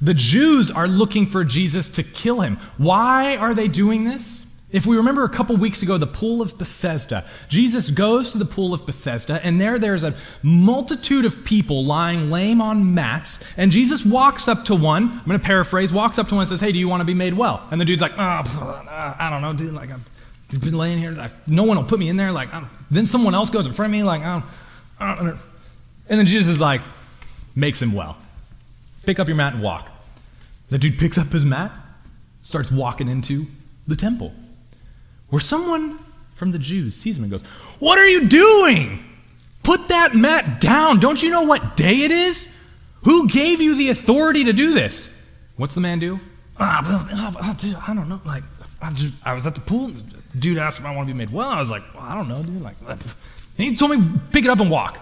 The 0.00 0.14
Jews 0.14 0.70
are 0.70 0.86
looking 0.86 1.26
for 1.26 1.42
Jesus 1.42 1.88
to 1.90 2.02
kill 2.02 2.42
him. 2.42 2.58
Why 2.76 3.36
are 3.36 3.54
they 3.54 3.68
doing 3.68 4.04
this? 4.04 4.45
If 4.72 4.84
we 4.84 4.96
remember 4.96 5.22
a 5.22 5.28
couple 5.28 5.56
weeks 5.56 5.82
ago, 5.82 5.96
the 5.96 6.08
pool 6.08 6.42
of 6.42 6.58
Bethesda, 6.58 7.24
Jesus 7.48 7.90
goes 7.90 8.32
to 8.32 8.38
the 8.38 8.44
pool 8.44 8.74
of 8.74 8.84
Bethesda, 8.84 9.40
and 9.44 9.60
there 9.60 9.78
there's 9.78 10.02
a 10.02 10.12
multitude 10.42 11.24
of 11.24 11.44
people 11.44 11.84
lying 11.84 12.32
lame 12.32 12.60
on 12.60 12.92
mats, 12.92 13.44
and 13.56 13.70
Jesus 13.70 14.04
walks 14.04 14.48
up 14.48 14.64
to 14.64 14.74
one, 14.74 15.04
I'm 15.04 15.24
going 15.24 15.38
to 15.38 15.44
paraphrase, 15.44 15.92
walks 15.92 16.18
up 16.18 16.28
to 16.28 16.34
one 16.34 16.42
and 16.42 16.48
says, 16.48 16.60
Hey, 16.60 16.72
do 16.72 16.78
you 16.78 16.88
want 16.88 17.00
to 17.00 17.04
be 17.04 17.14
made 17.14 17.34
well? 17.34 17.64
And 17.70 17.80
the 17.80 17.84
dude's 17.84 18.02
like, 18.02 18.12
oh, 18.18 18.18
I 18.18 19.28
don't 19.30 19.40
know, 19.40 19.52
dude, 19.52 19.72
like, 19.72 19.90
I've 19.90 20.60
been 20.60 20.76
laying 20.76 20.98
here, 20.98 21.12
like, 21.12 21.30
no 21.46 21.62
one 21.62 21.76
will 21.76 21.84
put 21.84 22.00
me 22.00 22.08
in 22.08 22.16
there, 22.16 22.32
like, 22.32 22.48
then 22.90 23.06
someone 23.06 23.36
else 23.36 23.50
goes 23.50 23.66
in 23.66 23.72
front 23.72 23.92
of 23.92 23.96
me, 23.96 24.02
like, 24.02 24.22
I 24.22 24.40
don't, 24.40 24.44
I 24.98 25.14
don't 25.14 25.26
know. 25.26 25.38
And 26.08 26.18
then 26.18 26.26
Jesus 26.26 26.48
is 26.54 26.60
like, 26.60 26.80
makes 27.54 27.80
him 27.80 27.92
well. 27.92 28.16
Pick 29.04 29.20
up 29.20 29.28
your 29.28 29.36
mat 29.36 29.54
and 29.54 29.62
walk. 29.62 29.90
The 30.70 30.78
dude 30.78 30.98
picks 30.98 31.18
up 31.18 31.28
his 31.28 31.44
mat, 31.44 31.70
starts 32.42 32.72
walking 32.72 33.08
into 33.08 33.46
the 33.86 33.94
temple 33.94 34.34
where 35.30 35.40
someone 35.40 35.98
from 36.34 36.52
the 36.52 36.58
Jews 36.58 36.94
sees 36.94 37.16
him 37.16 37.24
and 37.24 37.30
goes, 37.30 37.42
What 37.78 37.98
are 37.98 38.06
you 38.06 38.28
doing? 38.28 39.02
Put 39.62 39.88
that 39.88 40.14
mat 40.14 40.60
down. 40.60 41.00
Don't 41.00 41.22
you 41.22 41.30
know 41.30 41.42
what 41.42 41.76
day 41.76 42.02
it 42.02 42.12
is? 42.12 42.56
Who 43.02 43.28
gave 43.28 43.60
you 43.60 43.74
the 43.76 43.90
authority 43.90 44.44
to 44.44 44.52
do 44.52 44.72
this? 44.72 45.24
What's 45.56 45.74
the 45.74 45.80
man 45.80 45.98
do? 45.98 46.20
Ah, 46.58 46.82
well, 47.10 47.76
I 47.86 47.94
don't 47.94 48.08
know. 48.08 48.20
Like, 48.24 48.44
I, 48.80 48.92
just, 48.92 49.14
I 49.24 49.34
was 49.34 49.46
at 49.46 49.54
the 49.54 49.60
pool. 49.60 49.90
Dude 50.38 50.58
asked 50.58 50.78
if 50.78 50.84
I 50.84 50.94
want 50.94 51.08
to 51.08 51.14
be 51.14 51.18
made 51.18 51.30
well. 51.30 51.48
I 51.48 51.60
was 51.60 51.70
like, 51.70 51.82
well, 51.94 52.04
I 52.04 52.14
don't 52.14 52.28
know, 52.28 52.42
dude. 52.42 52.62
Like, 52.62 52.76
he 53.56 53.76
told 53.76 53.90
me 53.92 54.20
pick 54.32 54.44
it 54.44 54.50
up 54.50 54.60
and 54.60 54.70
walk. 54.70 54.98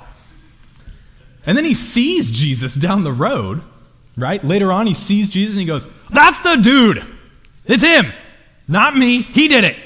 And 1.47 1.57
then 1.59 1.65
he 1.65 1.75
sees 1.75 2.31
Jesus 2.31 2.75
down 2.75 3.05
the 3.05 3.13
road, 3.13 3.61
right? 4.17 4.43
Later 4.43 4.73
on, 4.73 4.87
he 4.87 4.95
sees 4.95 5.29
Jesus 5.29 5.55
and 5.55 5.61
he 5.61 5.67
goes, 5.67 5.87
That's 6.11 6.41
the 6.41 6.57
dude. 6.57 7.05
It's 7.67 7.83
him, 7.83 8.07
not 8.67 8.97
me. 8.97 9.23
He 9.23 9.49
did 9.49 9.65
it. 9.65 9.77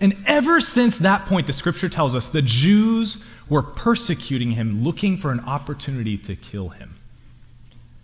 And 0.00 0.16
ever 0.26 0.60
since 0.60 0.98
that 0.98 1.26
point, 1.26 1.46
the 1.46 1.52
scripture 1.52 1.88
tells 1.88 2.14
us 2.14 2.28
the 2.28 2.42
Jews 2.42 3.26
were 3.48 3.62
persecuting 3.62 4.52
him, 4.52 4.84
looking 4.84 5.16
for 5.16 5.32
an 5.32 5.40
opportunity 5.40 6.16
to 6.18 6.36
kill 6.36 6.68
him. 6.68 6.94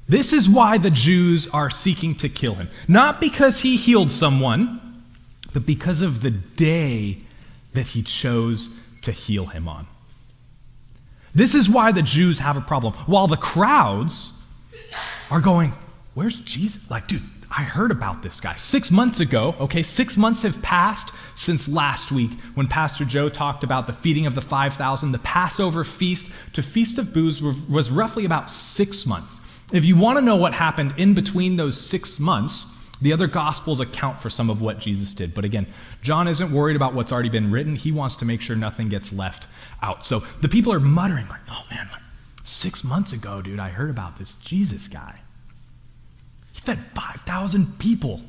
This 0.08 0.32
is 0.32 0.48
why 0.48 0.78
the 0.78 0.90
Jews 0.90 1.48
are 1.48 1.70
seeking 1.70 2.14
to 2.16 2.28
kill 2.28 2.54
him. 2.54 2.68
Not 2.88 3.20
because 3.20 3.60
he 3.60 3.76
healed 3.76 4.10
someone, 4.10 5.02
but 5.52 5.64
because 5.64 6.02
of 6.02 6.20
the 6.20 6.30
day 6.30 7.18
that 7.72 7.88
he 7.88 8.02
chose 8.02 8.78
to 9.02 9.12
heal 9.12 9.46
him 9.46 9.68
on. 9.68 9.86
This 11.34 11.54
is 11.54 11.68
why 11.68 11.92
the 11.92 12.02
Jews 12.02 12.38
have 12.40 12.56
a 12.56 12.60
problem. 12.60 12.92
While 13.06 13.26
the 13.26 13.36
crowds 13.36 14.42
are 15.30 15.40
going, 15.40 15.72
Where's 16.14 16.40
Jesus? 16.40 16.88
Like, 16.90 17.08
dude, 17.08 17.22
I 17.56 17.62
heard 17.62 17.92
about 17.92 18.20
this 18.20 18.40
guy 18.40 18.54
six 18.56 18.90
months 18.90 19.20
ago. 19.20 19.54
Okay, 19.60 19.84
six 19.84 20.16
months 20.16 20.42
have 20.42 20.60
passed 20.60 21.12
since 21.36 21.68
last 21.68 22.10
week 22.10 22.32
when 22.56 22.66
Pastor 22.66 23.04
Joe 23.04 23.28
talked 23.28 23.62
about 23.62 23.86
the 23.86 23.92
feeding 23.92 24.26
of 24.26 24.34
the 24.34 24.40
5,000. 24.40 25.12
The 25.12 25.20
Passover 25.20 25.84
feast 25.84 26.32
to 26.54 26.62
Feast 26.62 26.98
of 26.98 27.14
Booths 27.14 27.40
was 27.40 27.92
roughly 27.92 28.24
about 28.24 28.50
six 28.50 29.06
months. 29.06 29.40
If 29.72 29.84
you 29.84 29.96
want 29.96 30.18
to 30.18 30.24
know 30.24 30.34
what 30.34 30.52
happened 30.52 30.94
in 30.96 31.14
between 31.14 31.56
those 31.56 31.80
six 31.80 32.18
months, 32.18 32.72
the 33.00 33.12
other 33.12 33.28
gospels 33.28 33.78
account 33.78 34.18
for 34.18 34.30
some 34.30 34.50
of 34.50 34.60
what 34.60 34.80
Jesus 34.80 35.14
did. 35.14 35.32
But 35.32 35.44
again, 35.44 35.66
John 36.02 36.26
isn't 36.26 36.50
worried 36.50 36.74
about 36.74 36.94
what's 36.94 37.12
already 37.12 37.28
been 37.28 37.52
written. 37.52 37.76
He 37.76 37.92
wants 37.92 38.16
to 38.16 38.24
make 38.24 38.40
sure 38.40 38.56
nothing 38.56 38.88
gets 38.88 39.12
left 39.12 39.46
out. 39.80 40.04
So 40.04 40.20
the 40.40 40.48
people 40.48 40.72
are 40.72 40.80
muttering, 40.80 41.28
like, 41.28 41.40
oh 41.48 41.64
man, 41.70 41.88
like, 41.92 42.02
six 42.42 42.82
months 42.82 43.12
ago, 43.12 43.42
dude, 43.42 43.60
I 43.60 43.68
heard 43.68 43.90
about 43.90 44.18
this 44.18 44.34
Jesus 44.34 44.88
guy. 44.88 45.20
Fed 46.64 46.78
5,000 46.94 47.78
people 47.78 48.20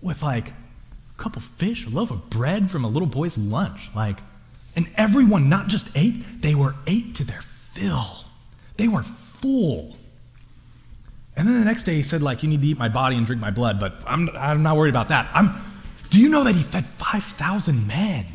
with 0.00 0.22
like 0.22 0.48
a 0.48 1.22
couple 1.22 1.42
fish, 1.42 1.86
a 1.86 1.90
loaf 1.90 2.10
of 2.10 2.30
bread 2.30 2.70
from 2.70 2.84
a 2.84 2.88
little 2.88 3.08
boy's 3.08 3.36
lunch. 3.36 3.90
Like, 3.94 4.18
and 4.76 4.86
everyone 4.96 5.48
not 5.48 5.68
just 5.68 5.96
ate, 5.96 6.40
they 6.40 6.54
were 6.54 6.74
ate 6.86 7.16
to 7.16 7.24
their 7.24 7.42
fill. 7.42 8.24
They 8.76 8.88
were 8.88 9.02
full. 9.02 9.96
And 11.36 11.48
then 11.48 11.58
the 11.58 11.64
next 11.64 11.82
day 11.82 11.94
he 11.94 12.02
said, 12.02 12.22
like, 12.22 12.42
you 12.42 12.48
need 12.48 12.62
to 12.62 12.68
eat 12.68 12.78
my 12.78 12.88
body 12.88 13.16
and 13.16 13.26
drink 13.26 13.40
my 13.40 13.50
blood, 13.50 13.80
but 13.80 13.94
I'm, 14.06 14.30
I'm 14.34 14.62
not 14.62 14.76
worried 14.76 14.90
about 14.90 15.08
that. 15.08 15.30
I'm, 15.34 15.54
do 16.10 16.20
you 16.20 16.28
know 16.28 16.44
that 16.44 16.54
he 16.54 16.62
fed 16.62 16.86
5,000 16.86 17.86
men? 17.86 18.26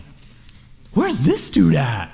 Where's 0.94 1.20
this 1.20 1.52
dude 1.52 1.76
at? 1.76 2.10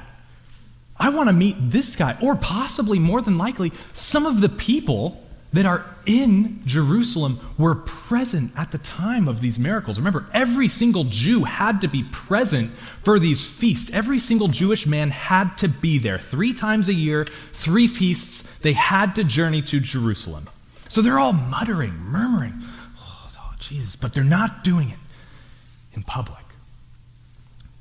I 0.98 1.10
want 1.10 1.30
to 1.30 1.34
meet 1.34 1.56
this 1.60 1.96
guy, 1.96 2.18
or 2.22 2.36
possibly 2.36 3.00
more 3.00 3.22
than 3.22 3.38
likely, 3.38 3.72
some 3.94 4.26
of 4.26 4.42
the 4.42 4.50
people 4.50 5.23
that 5.54 5.68
are 5.68 5.86
in 6.06 6.62
Jerusalem 6.66 7.40
were 7.58 7.76
present 7.76 8.52
at 8.58 8.72
the 8.72 8.80
time 8.80 9.28
of 9.28 9.40
these 9.40 9.60
miracles. 9.60 10.00
Remember, 10.00 10.26
every 10.34 10.68
single 10.68 11.04
Jew 11.06 11.44
had 11.44 11.82
to 11.82 11.88
be 11.88 12.04
present 12.12 12.72
for 13.04 13.20
these 13.20 13.50
feasts. 13.50 13.94
Every 13.94 14.20
single 14.20 14.48
Jewish 14.48 14.88
man 14.88 15.12
had 15.12 15.56
to 15.60 15.68
be 15.68 16.00
there. 16.00 16.18
Three 16.18 16.54
times 16.54 16.90
a 16.90 16.94
year, 16.94 17.26
three 17.54 17.88
feasts, 17.88 18.42
they 18.60 18.74
had 18.74 19.16
to 19.16 19.24
journey 19.24 19.62
to 19.62 19.80
Jerusalem. 19.80 20.50
So 20.88 21.02
they're 21.02 21.20
all 21.20 21.34
muttering, 21.34 21.94
murmuring, 21.98 22.54
oh, 23.00 23.32
oh 23.38 23.54
Jesus, 23.60 23.96
but 23.96 24.14
they're 24.14 24.24
not 24.24 24.64
doing 24.64 24.90
it 24.90 25.00
in 25.94 26.04
public. 26.04 26.40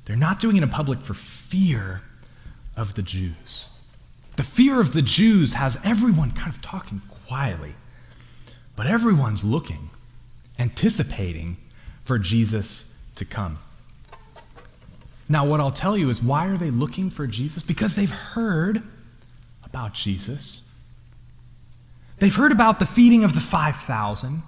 They're 0.05 0.15
not 0.15 0.39
doing 0.39 0.57
it 0.57 0.63
in 0.63 0.69
public 0.69 1.01
for 1.01 1.13
fear 1.13 2.01
of 2.77 2.93
the 2.93 3.01
Jews. 3.01 3.69
The 4.35 4.43
fear 4.43 4.79
of 4.79 4.93
the 4.93 5.01
Jews 5.01 5.53
has 5.53 5.77
everyone 5.83 6.31
kind 6.31 6.53
of 6.53 6.61
talking 6.61 7.01
quietly, 7.27 7.73
but 8.75 8.87
everyone's 8.87 9.43
looking, 9.43 9.89
anticipating 10.59 11.57
for 12.03 12.17
Jesus 12.19 12.95
to 13.15 13.25
come. 13.25 13.59
Now, 15.29 15.45
what 15.45 15.59
I'll 15.59 15.71
tell 15.71 15.97
you 15.97 16.09
is 16.09 16.21
why 16.21 16.47
are 16.47 16.57
they 16.57 16.71
looking 16.71 17.09
for 17.09 17.27
Jesus? 17.27 17.63
Because 17.63 17.95
they've 17.95 18.11
heard 18.11 18.83
about 19.63 19.93
Jesus. 19.93 20.69
They've 22.19 22.35
heard 22.35 22.51
about 22.51 22.79
the 22.79 22.85
feeding 22.85 23.23
of 23.23 23.33
the 23.33 23.39
5,000. 23.39 24.43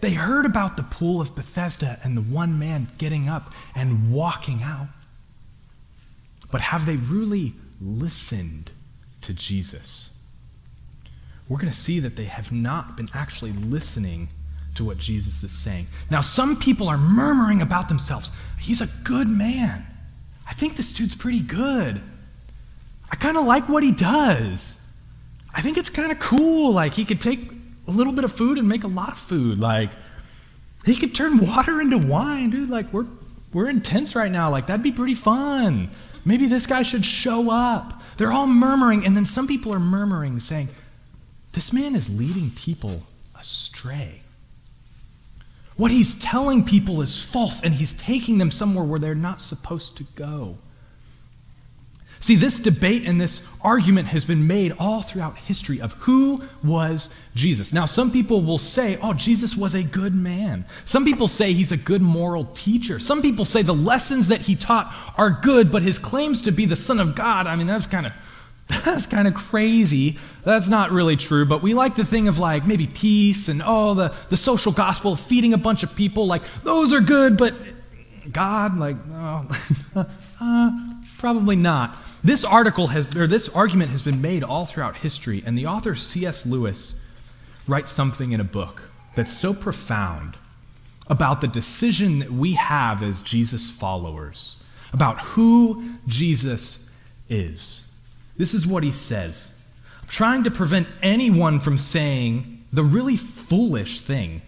They 0.00 0.12
heard 0.12 0.46
about 0.46 0.76
the 0.76 0.82
pool 0.82 1.20
of 1.20 1.34
Bethesda 1.34 1.98
and 2.02 2.16
the 2.16 2.22
one 2.22 2.58
man 2.58 2.88
getting 2.98 3.28
up 3.28 3.52
and 3.74 4.12
walking 4.12 4.62
out. 4.62 4.88
But 6.50 6.60
have 6.60 6.86
they 6.86 6.96
really 6.96 7.54
listened 7.80 8.70
to 9.22 9.34
Jesus? 9.34 10.13
We're 11.54 11.60
going 11.60 11.72
to 11.72 11.78
see 11.78 12.00
that 12.00 12.16
they 12.16 12.24
have 12.24 12.50
not 12.50 12.96
been 12.96 13.08
actually 13.14 13.52
listening 13.52 14.28
to 14.74 14.84
what 14.84 14.98
Jesus 14.98 15.44
is 15.44 15.52
saying. 15.52 15.86
Now, 16.10 16.20
some 16.20 16.56
people 16.56 16.88
are 16.88 16.98
murmuring 16.98 17.62
about 17.62 17.88
themselves. 17.88 18.28
He's 18.58 18.80
a 18.80 18.88
good 19.04 19.28
man. 19.28 19.86
I 20.48 20.52
think 20.54 20.74
this 20.74 20.92
dude's 20.92 21.14
pretty 21.14 21.38
good. 21.38 22.02
I 23.08 23.14
kind 23.14 23.36
of 23.36 23.46
like 23.46 23.68
what 23.68 23.84
he 23.84 23.92
does. 23.92 24.84
I 25.54 25.60
think 25.60 25.78
it's 25.78 25.90
kind 25.90 26.10
of 26.10 26.18
cool. 26.18 26.72
Like, 26.72 26.94
he 26.94 27.04
could 27.04 27.20
take 27.20 27.38
a 27.86 27.92
little 27.92 28.12
bit 28.12 28.24
of 28.24 28.32
food 28.32 28.58
and 28.58 28.68
make 28.68 28.82
a 28.82 28.88
lot 28.88 29.10
of 29.10 29.18
food. 29.18 29.60
Like, 29.60 29.90
he 30.84 30.96
could 30.96 31.14
turn 31.14 31.38
water 31.46 31.80
into 31.80 31.98
wine, 31.98 32.50
dude. 32.50 32.68
Like, 32.68 32.92
we're, 32.92 33.06
we're 33.52 33.68
intense 33.68 34.16
right 34.16 34.32
now. 34.32 34.50
Like, 34.50 34.66
that'd 34.66 34.82
be 34.82 34.90
pretty 34.90 35.14
fun. 35.14 35.88
Maybe 36.24 36.46
this 36.46 36.66
guy 36.66 36.82
should 36.82 37.04
show 37.04 37.48
up. 37.48 38.02
They're 38.16 38.32
all 38.32 38.48
murmuring, 38.48 39.06
and 39.06 39.16
then 39.16 39.24
some 39.24 39.46
people 39.46 39.72
are 39.72 39.78
murmuring, 39.78 40.40
saying, 40.40 40.68
This 41.54 41.72
man 41.72 41.94
is 41.94 42.16
leading 42.16 42.50
people 42.50 43.02
astray. 43.38 44.20
What 45.76 45.90
he's 45.90 46.18
telling 46.18 46.64
people 46.64 47.00
is 47.02 47.22
false, 47.22 47.62
and 47.62 47.74
he's 47.74 47.92
taking 47.94 48.38
them 48.38 48.50
somewhere 48.50 48.84
where 48.84 49.00
they're 49.00 49.14
not 49.14 49.40
supposed 49.40 49.96
to 49.96 50.04
go. 50.14 50.56
See, 52.20 52.36
this 52.36 52.58
debate 52.58 53.06
and 53.06 53.20
this 53.20 53.46
argument 53.60 54.08
has 54.08 54.24
been 54.24 54.46
made 54.46 54.72
all 54.78 55.02
throughout 55.02 55.36
history 55.36 55.80
of 55.80 55.92
who 55.94 56.42
was 56.62 57.14
Jesus. 57.34 57.72
Now, 57.72 57.84
some 57.84 58.10
people 58.10 58.40
will 58.40 58.58
say, 58.58 58.96
oh, 59.02 59.12
Jesus 59.12 59.56
was 59.56 59.74
a 59.74 59.82
good 59.82 60.14
man. 60.14 60.64
Some 60.86 61.04
people 61.04 61.28
say 61.28 61.52
he's 61.52 61.70
a 61.70 61.76
good 61.76 62.00
moral 62.00 62.46
teacher. 62.54 62.98
Some 62.98 63.20
people 63.20 63.44
say 63.44 63.60
the 63.62 63.74
lessons 63.74 64.28
that 64.28 64.40
he 64.40 64.56
taught 64.56 64.94
are 65.18 65.38
good, 65.42 65.70
but 65.70 65.82
his 65.82 65.98
claims 65.98 66.40
to 66.42 66.50
be 66.50 66.64
the 66.64 66.76
Son 66.76 66.98
of 66.98 67.14
God, 67.14 67.46
I 67.46 67.56
mean, 67.56 67.66
that's 67.66 67.86
kind 67.86 68.06
of. 68.06 68.12
That's 68.68 69.06
kind 69.06 69.28
of 69.28 69.34
crazy. 69.34 70.18
That's 70.44 70.68
not 70.68 70.90
really 70.90 71.16
true, 71.16 71.44
but 71.44 71.62
we 71.62 71.74
like 71.74 71.96
to 71.96 72.04
think 72.04 72.28
of 72.28 72.38
like 72.38 72.66
maybe 72.66 72.86
peace 72.86 73.48
and 73.48 73.62
oh, 73.64 73.94
the, 73.94 74.14
the 74.30 74.36
social 74.36 74.72
gospel, 74.72 75.16
feeding 75.16 75.52
a 75.54 75.58
bunch 75.58 75.82
of 75.82 75.94
people. 75.94 76.26
Like, 76.26 76.42
those 76.62 76.92
are 76.92 77.00
good, 77.00 77.36
but 77.36 77.54
God, 78.30 78.78
like, 78.78 78.96
oh, 79.12 79.46
uh, 80.40 80.90
probably 81.18 81.56
not. 81.56 81.96
This 82.22 82.44
article 82.44 82.86
has, 82.88 83.14
or 83.16 83.26
this 83.26 83.48
argument 83.50 83.90
has 83.90 84.00
been 84.00 84.22
made 84.22 84.44
all 84.44 84.64
throughout 84.64 84.96
history, 84.96 85.42
and 85.44 85.58
the 85.58 85.66
author 85.66 85.94
C.S. 85.94 86.46
Lewis 86.46 87.02
writes 87.66 87.92
something 87.92 88.32
in 88.32 88.40
a 88.40 88.44
book 88.44 88.82
that's 89.14 89.36
so 89.36 89.52
profound 89.52 90.36
about 91.08 91.40
the 91.40 91.48
decision 91.48 92.20
that 92.20 92.30
we 92.30 92.54
have 92.54 93.02
as 93.02 93.20
Jesus 93.20 93.70
followers, 93.70 94.64
about 94.92 95.20
who 95.20 95.84
Jesus 96.06 96.90
is. 97.28 97.83
This 98.36 98.54
is 98.54 98.66
what 98.66 98.82
he 98.82 98.90
says 98.90 99.52
I'm 100.02 100.08
trying 100.08 100.44
to 100.44 100.50
prevent 100.50 100.88
anyone 101.02 101.60
from 101.60 101.78
saying 101.78 102.64
the 102.72 102.82
really 102.82 103.16
foolish 103.16 104.00
thing 104.00 104.42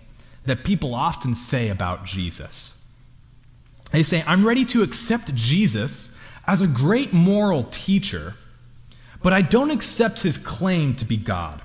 that 0.45 0.65
people 0.65 0.95
often 0.95 1.35
say 1.35 1.69
about 1.69 2.05
Jesus. 2.05 2.93
They 3.93 4.03
say, 4.03 4.23
I'm 4.27 4.45
ready 4.45 4.65
to 4.67 4.83
accept 4.83 5.35
Jesus 5.35 6.17
as 6.47 6.61
a 6.61 6.67
great 6.67 7.13
moral 7.13 7.65
teacher, 7.65 8.35
but 9.23 9.33
I 9.33 9.43
don't 9.43 9.71
accept 9.71 10.23
his 10.23 10.39
claim 10.39 10.95
to 10.97 11.05
be 11.05 11.17
God. 11.17 11.63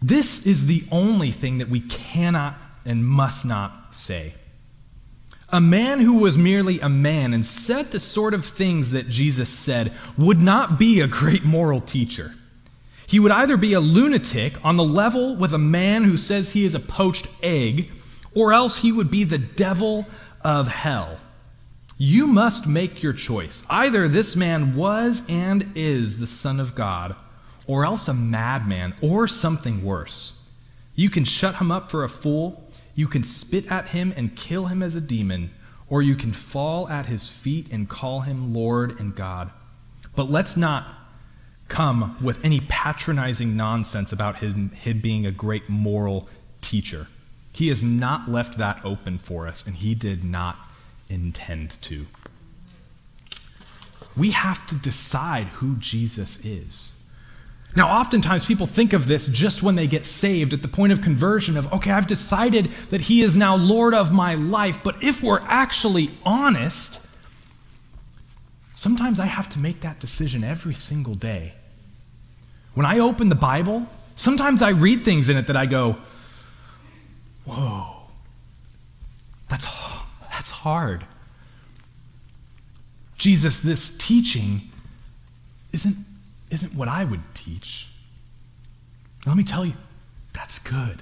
This 0.00 0.46
is 0.46 0.66
the 0.66 0.84
only 0.90 1.30
thing 1.30 1.58
that 1.58 1.68
we 1.68 1.80
cannot 1.80 2.56
and 2.84 3.04
must 3.04 3.44
not 3.44 3.94
say. 3.94 4.34
A 5.54 5.60
man 5.60 6.00
who 6.00 6.20
was 6.20 6.38
merely 6.38 6.80
a 6.80 6.88
man 6.88 7.34
and 7.34 7.46
said 7.46 7.90
the 7.90 8.00
sort 8.00 8.32
of 8.32 8.46
things 8.46 8.92
that 8.92 9.10
Jesus 9.10 9.50
said 9.50 9.92
would 10.16 10.40
not 10.40 10.78
be 10.78 11.00
a 11.00 11.06
great 11.06 11.44
moral 11.44 11.80
teacher. 11.80 12.32
He 13.06 13.20
would 13.20 13.32
either 13.32 13.58
be 13.58 13.74
a 13.74 13.80
lunatic 13.80 14.54
on 14.64 14.78
the 14.78 14.84
level 14.84 15.36
with 15.36 15.52
a 15.52 15.58
man 15.58 16.04
who 16.04 16.16
says 16.16 16.50
he 16.52 16.64
is 16.64 16.74
a 16.74 16.80
poached 16.80 17.28
egg, 17.42 17.90
or 18.34 18.54
else 18.54 18.78
he 18.78 18.90
would 18.92 19.10
be 19.10 19.24
the 19.24 19.36
devil 19.36 20.06
of 20.42 20.68
hell. 20.68 21.18
You 21.98 22.26
must 22.26 22.66
make 22.66 23.02
your 23.02 23.12
choice. 23.12 23.66
Either 23.68 24.08
this 24.08 24.34
man 24.34 24.74
was 24.74 25.22
and 25.28 25.70
is 25.74 26.18
the 26.18 26.26
Son 26.26 26.60
of 26.60 26.74
God, 26.74 27.14
or 27.66 27.84
else 27.84 28.08
a 28.08 28.14
madman, 28.14 28.94
or 29.02 29.28
something 29.28 29.84
worse. 29.84 30.48
You 30.94 31.10
can 31.10 31.26
shut 31.26 31.56
him 31.56 31.70
up 31.70 31.90
for 31.90 32.04
a 32.04 32.08
fool, 32.08 32.61
you 32.94 33.06
can 33.06 33.24
spit 33.24 33.70
at 33.70 33.88
him 33.88 34.12
and 34.16 34.36
kill 34.36 34.66
him 34.66 34.82
as 34.82 34.96
a 34.96 35.00
demon, 35.00 35.50
or 35.88 36.02
you 36.02 36.14
can 36.14 36.32
fall 36.32 36.88
at 36.88 37.06
his 37.06 37.28
feet 37.28 37.70
and 37.72 37.88
call 37.88 38.20
him 38.20 38.54
Lord 38.54 38.98
and 38.98 39.14
God. 39.14 39.50
But 40.14 40.30
let's 40.30 40.56
not 40.56 40.86
come 41.68 42.16
with 42.22 42.44
any 42.44 42.60
patronizing 42.60 43.56
nonsense 43.56 44.12
about 44.12 44.38
him, 44.38 44.70
him 44.70 45.00
being 45.00 45.24
a 45.24 45.32
great 45.32 45.68
moral 45.68 46.28
teacher. 46.60 47.08
He 47.52 47.68
has 47.68 47.82
not 47.82 48.30
left 48.30 48.58
that 48.58 48.80
open 48.84 49.18
for 49.18 49.46
us, 49.46 49.66
and 49.66 49.76
he 49.76 49.94
did 49.94 50.24
not 50.24 50.56
intend 51.08 51.80
to. 51.82 52.06
We 54.16 54.30
have 54.32 54.66
to 54.66 54.74
decide 54.74 55.46
who 55.46 55.76
Jesus 55.76 56.44
is. 56.44 57.01
Now, 57.74 58.00
oftentimes 58.00 58.44
people 58.44 58.66
think 58.66 58.92
of 58.92 59.06
this 59.06 59.26
just 59.28 59.62
when 59.62 59.76
they 59.76 59.86
get 59.86 60.04
saved 60.04 60.52
at 60.52 60.60
the 60.60 60.68
point 60.68 60.92
of 60.92 61.00
conversion 61.00 61.56
of, 61.56 61.72
okay, 61.72 61.90
I've 61.90 62.06
decided 62.06 62.66
that 62.90 63.02
He 63.02 63.22
is 63.22 63.36
now 63.36 63.56
Lord 63.56 63.94
of 63.94 64.12
my 64.12 64.34
life. 64.34 64.82
But 64.84 65.02
if 65.02 65.22
we're 65.22 65.40
actually 65.40 66.10
honest, 66.24 67.06
sometimes 68.74 69.18
I 69.18 69.26
have 69.26 69.48
to 69.50 69.58
make 69.58 69.80
that 69.80 70.00
decision 70.00 70.44
every 70.44 70.74
single 70.74 71.14
day. 71.14 71.54
When 72.74 72.84
I 72.84 72.98
open 72.98 73.30
the 73.30 73.34
Bible, 73.34 73.86
sometimes 74.16 74.60
I 74.60 74.70
read 74.70 75.04
things 75.04 75.28
in 75.28 75.36
it 75.38 75.46
that 75.46 75.56
I 75.56 75.66
go, 75.66 75.96
whoa, 77.46 78.02
that's 79.48 79.66
that's 80.30 80.50
hard. 80.50 81.04
Jesus, 83.16 83.60
this 83.60 83.96
teaching 83.96 84.62
isn't, 85.72 85.94
isn't 86.50 86.74
what 86.74 86.88
I 86.88 87.04
would 87.04 87.20
teach. 87.44 87.88
Let 89.26 89.36
me 89.36 89.44
tell 89.44 89.64
you, 89.64 89.74
that's 90.32 90.58
good. 90.58 90.98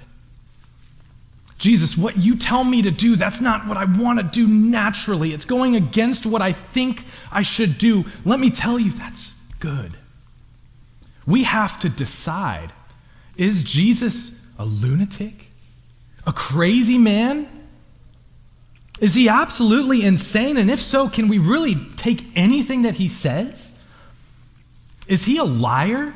Jesus, 1.59 1.97
what 1.97 2.17
you 2.17 2.37
tell 2.37 2.65
me 2.65 2.83
to 2.83 2.91
do, 2.91 3.17
that's 3.17 3.41
not 3.41 3.67
what 3.67 3.77
I 3.77 3.85
want 3.85 4.19
to 4.19 4.23
do 4.23 4.49
naturally. 4.49 5.33
It's 5.33 5.45
going 5.45 5.77
against 5.77 6.25
what 6.25 6.41
I 6.41 6.53
think 6.53 7.05
I 7.31 7.43
should 7.43 7.77
do. 7.77 8.05
Let 8.25 8.41
me 8.41 8.51
tell 8.51 8.79
you, 8.79 8.91
that's 8.91 9.35
good. 9.59 9.93
We 11.27 11.43
have 11.45 11.79
to 11.81 11.89
decide 11.89 12.73
is 13.37 13.63
Jesus 13.63 14.45
a 14.59 14.65
lunatic? 14.65 15.49
A 16.27 16.33
crazy 16.33 16.99
man? 16.99 17.49
Is 19.01 19.15
he 19.15 19.31
absolutely 19.31 20.05
insane? 20.05 20.59
And 20.59 20.71
if 20.71 20.83
so, 20.83 21.09
can 21.09 21.29
we 21.29 21.39
really 21.39 21.75
take 21.97 22.23
anything 22.37 22.83
that 22.83 22.95
he 22.95 23.09
says? 23.09 23.79
Is 25.09 25.25
he 25.25 25.39
a 25.39 25.45
liar? 25.45 26.13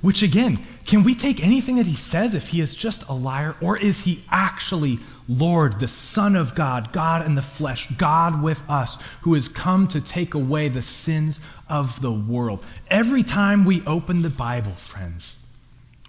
Which 0.00 0.22
again, 0.22 0.64
can 0.84 1.02
we 1.02 1.14
take 1.14 1.42
anything 1.42 1.76
that 1.76 1.86
he 1.86 1.96
says 1.96 2.34
if 2.34 2.48
he 2.48 2.60
is 2.60 2.74
just 2.74 3.08
a 3.08 3.12
liar? 3.12 3.56
Or 3.60 3.76
is 3.76 4.00
he 4.00 4.22
actually 4.30 5.00
Lord, 5.28 5.78
the 5.78 5.88
Son 5.88 6.36
of 6.36 6.54
God, 6.54 6.90
God 6.92 7.26
in 7.26 7.34
the 7.34 7.42
flesh, 7.42 7.86
God 7.98 8.42
with 8.42 8.68
us, 8.70 8.98
who 9.22 9.34
has 9.34 9.48
come 9.48 9.86
to 9.88 10.00
take 10.00 10.32
away 10.32 10.68
the 10.68 10.82
sins 10.82 11.38
of 11.68 12.00
the 12.00 12.12
world? 12.12 12.64
Every 12.90 13.22
time 13.22 13.66
we 13.66 13.84
open 13.86 14.22
the 14.22 14.30
Bible, 14.30 14.72
friends, 14.72 15.44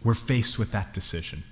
we're 0.03 0.13
faced 0.13 0.57
with 0.57 0.71
that 0.71 0.93
decision. 0.93 1.43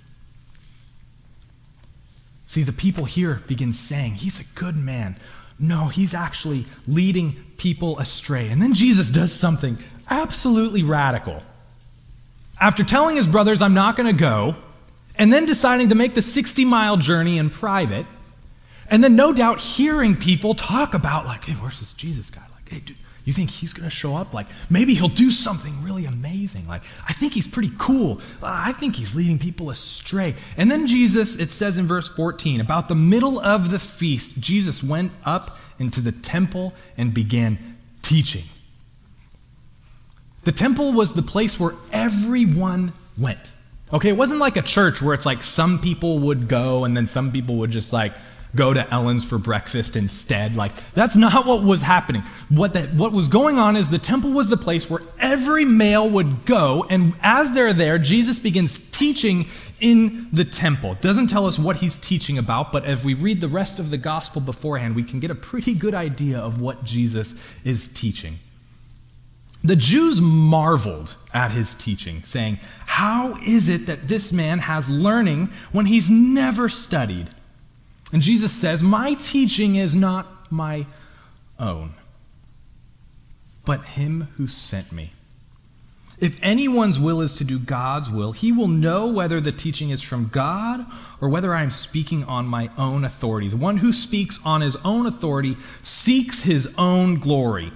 See, 2.45 2.63
the 2.63 2.71
people 2.71 3.03
here 3.03 3.41
begin 3.47 3.73
saying, 3.73 4.13
He's 4.13 4.39
a 4.39 4.57
good 4.57 4.77
man. 4.77 5.17
No, 5.59 5.87
he's 5.87 6.13
actually 6.13 6.65
leading 6.87 7.35
people 7.57 7.97
astray. 7.99 8.47
And 8.47 8.61
then 8.61 8.75
Jesus 8.75 9.09
does 9.09 9.33
something 9.33 9.77
absolutely 10.09 10.83
radical. 10.83 11.41
After 12.59 12.83
telling 12.83 13.15
his 13.15 13.27
brothers, 13.27 13.61
I'm 13.61 13.73
not 13.73 13.95
going 13.95 14.07
to 14.07 14.19
go, 14.19 14.55
and 15.15 15.31
then 15.31 15.45
deciding 15.45 15.89
to 15.89 15.95
make 15.95 16.15
the 16.15 16.21
60 16.21 16.65
mile 16.65 16.97
journey 16.97 17.37
in 17.37 17.49
private, 17.49 18.05
and 18.89 19.03
then 19.03 19.15
no 19.15 19.33
doubt 19.33 19.59
hearing 19.59 20.15
people 20.15 20.55
talk 20.55 20.93
about, 20.93 21.25
like, 21.25 21.43
hey, 21.43 21.53
where's 21.53 21.79
this 21.79 21.93
Jesus 21.93 22.29
guy? 22.29 22.41
Like, 22.55 22.69
hey, 22.71 22.79
dude, 22.79 22.97
you 23.25 23.33
think 23.33 23.49
he's 23.49 23.73
going 23.73 23.89
to 23.89 23.93
show 23.93 24.15
up? 24.15 24.33
Like, 24.33 24.47
maybe 24.69 24.93
he'll 24.93 25.09
do 25.09 25.31
something 25.31 25.83
really 25.83 26.05
amazing. 26.05 26.65
Like, 26.65 26.81
I 27.07 27.11
think 27.11 27.33
he's 27.33 27.47
pretty 27.47 27.71
cool. 27.77 28.21
I 28.41 28.71
think 28.71 28.95
he's 28.95 29.17
leading 29.17 29.37
people 29.37 29.69
astray. 29.69 30.33
And 30.55 30.71
then 30.71 30.87
Jesus, 30.87 31.35
it 31.35 31.51
says 31.51 31.77
in 31.77 31.87
verse 31.87 32.07
14, 32.07 32.61
about 32.61 32.87
the 32.87 32.95
middle 32.95 33.37
of 33.39 33.69
the 33.69 33.79
feast, 33.79 34.39
Jesus 34.39 34.81
went 34.81 35.11
up 35.25 35.57
into 35.77 35.99
the 35.99 36.13
temple 36.13 36.73
and 36.95 37.13
began 37.13 37.77
teaching. 38.01 38.43
The 40.47 40.53
temple 40.53 40.93
was 40.93 41.11
the 41.11 41.21
place 41.21 41.59
where 41.59 41.73
everyone 41.91 42.93
went. 43.19 43.51
Okay, 43.91 44.07
it 44.07 44.15
wasn't 44.15 44.39
like 44.39 44.55
a 44.55 44.61
church 44.61 45.01
where 45.01 45.13
it's 45.13 45.25
like 45.25 45.43
some 45.43 45.77
people 45.77 46.19
would 46.19 46.47
go 46.47 46.85
and 46.85 46.95
then 46.95 47.05
some 47.05 47.33
people 47.33 47.57
would 47.57 47.71
just 47.71 47.91
like 47.91 48.13
go 48.55 48.73
to 48.73 48.89
Ellen's 48.93 49.27
for 49.27 49.37
breakfast 49.37 49.97
instead. 49.97 50.55
Like 50.55 50.71
that's 50.93 51.17
not 51.17 51.45
what 51.45 51.63
was 51.63 51.81
happening. 51.81 52.21
What 52.47 52.75
that 52.75 52.93
what 52.93 53.11
was 53.11 53.27
going 53.27 53.59
on 53.59 53.75
is 53.75 53.89
the 53.89 53.99
temple 53.99 54.31
was 54.31 54.47
the 54.47 54.55
place 54.55 54.89
where 54.89 55.01
every 55.19 55.65
male 55.65 56.09
would 56.09 56.45
go 56.45 56.85
and 56.89 57.13
as 57.21 57.51
they're 57.51 57.73
there 57.73 57.99
Jesus 57.99 58.39
begins 58.39 58.79
teaching 58.91 59.47
in 59.81 60.29
the 60.31 60.45
temple. 60.45 60.95
Doesn't 61.01 61.27
tell 61.27 61.45
us 61.45 61.59
what 61.59 61.75
he's 61.75 61.97
teaching 61.97 62.37
about, 62.37 62.71
but 62.71 62.85
as 62.85 63.03
we 63.03 63.15
read 63.15 63.41
the 63.41 63.49
rest 63.49 63.79
of 63.79 63.91
the 63.91 63.97
gospel 63.97 64.39
beforehand, 64.39 64.95
we 64.95 65.03
can 65.03 65.19
get 65.19 65.29
a 65.29 65.35
pretty 65.35 65.73
good 65.73 65.93
idea 65.93 66.39
of 66.39 66.61
what 66.61 66.85
Jesus 66.85 67.35
is 67.65 67.93
teaching. 67.93 68.39
The 69.67 69.75
Jews 69.75 70.21
marveled 70.21 71.13
at 71.33 71.51
his 71.51 71.75
teaching, 71.75 72.23
saying, 72.23 72.59
How 72.85 73.37
is 73.45 73.67
it 73.67 73.87
that 73.87 74.07
this 74.07 74.31
man 74.31 74.59
has 74.59 74.89
learning 74.89 75.49
when 75.73 75.87
he's 75.87 76.09
never 76.09 76.69
studied? 76.69 77.27
And 78.13 78.21
Jesus 78.21 78.53
says, 78.53 78.81
My 78.81 79.15
teaching 79.15 79.75
is 79.75 79.93
not 79.93 80.49
my 80.49 80.85
own, 81.59 81.95
but 83.65 83.83
him 83.83 84.29
who 84.37 84.47
sent 84.47 84.93
me. 84.93 85.11
If 86.17 86.39
anyone's 86.41 86.97
will 86.97 87.19
is 87.19 87.33
to 87.35 87.43
do 87.43 87.59
God's 87.59 88.09
will, 88.09 88.31
he 88.31 88.53
will 88.53 88.69
know 88.69 89.07
whether 89.07 89.41
the 89.41 89.51
teaching 89.51 89.89
is 89.89 90.01
from 90.01 90.29
God 90.29 90.85
or 91.19 91.27
whether 91.27 91.53
I 91.53 91.63
am 91.63 91.71
speaking 91.71 92.23
on 92.23 92.45
my 92.45 92.69
own 92.77 93.03
authority. 93.03 93.49
The 93.49 93.57
one 93.57 93.75
who 93.75 93.91
speaks 93.91 94.39
on 94.45 94.61
his 94.61 94.77
own 94.85 95.05
authority 95.05 95.57
seeks 95.83 96.43
his 96.43 96.73
own 96.77 97.19
glory. 97.19 97.73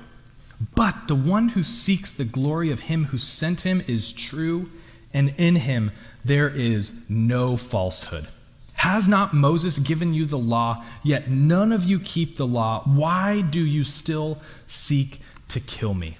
But 0.75 1.07
the 1.07 1.15
one 1.15 1.49
who 1.49 1.63
seeks 1.63 2.13
the 2.13 2.25
glory 2.25 2.71
of 2.71 2.81
him 2.81 3.05
who 3.05 3.17
sent 3.17 3.61
him 3.61 3.81
is 3.87 4.11
true, 4.11 4.69
and 5.13 5.33
in 5.37 5.55
him 5.55 5.91
there 6.23 6.49
is 6.49 7.09
no 7.09 7.57
falsehood. 7.57 8.27
Has 8.73 9.07
not 9.07 9.33
Moses 9.33 9.77
given 9.77 10.13
you 10.13 10.25
the 10.25 10.37
law, 10.37 10.83
yet 11.03 11.29
none 11.29 11.71
of 11.71 11.83
you 11.83 11.99
keep 11.99 12.35
the 12.35 12.47
law? 12.47 12.81
Why 12.85 13.41
do 13.41 13.63
you 13.63 13.83
still 13.83 14.39
seek 14.67 15.21
to 15.49 15.59
kill 15.59 15.93
me? 15.93 16.17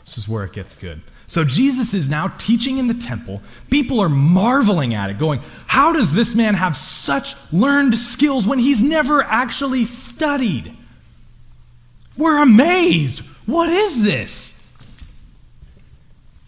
This 0.00 0.18
is 0.18 0.28
where 0.28 0.44
it 0.44 0.52
gets 0.52 0.76
good. 0.76 1.00
So 1.26 1.42
Jesus 1.42 1.92
is 1.92 2.08
now 2.08 2.28
teaching 2.38 2.78
in 2.78 2.86
the 2.86 2.94
temple. 2.94 3.42
People 3.70 4.00
are 4.00 4.08
marveling 4.08 4.94
at 4.94 5.10
it, 5.10 5.18
going, 5.18 5.40
How 5.66 5.92
does 5.92 6.14
this 6.14 6.34
man 6.34 6.54
have 6.54 6.76
such 6.76 7.34
learned 7.52 7.98
skills 7.98 8.46
when 8.46 8.58
he's 8.58 8.82
never 8.82 9.22
actually 9.22 9.84
studied? 9.84 10.72
We're 12.16 12.40
amazed. 12.40 13.22
What 13.46 13.68
is 13.68 14.02
this? 14.02 14.52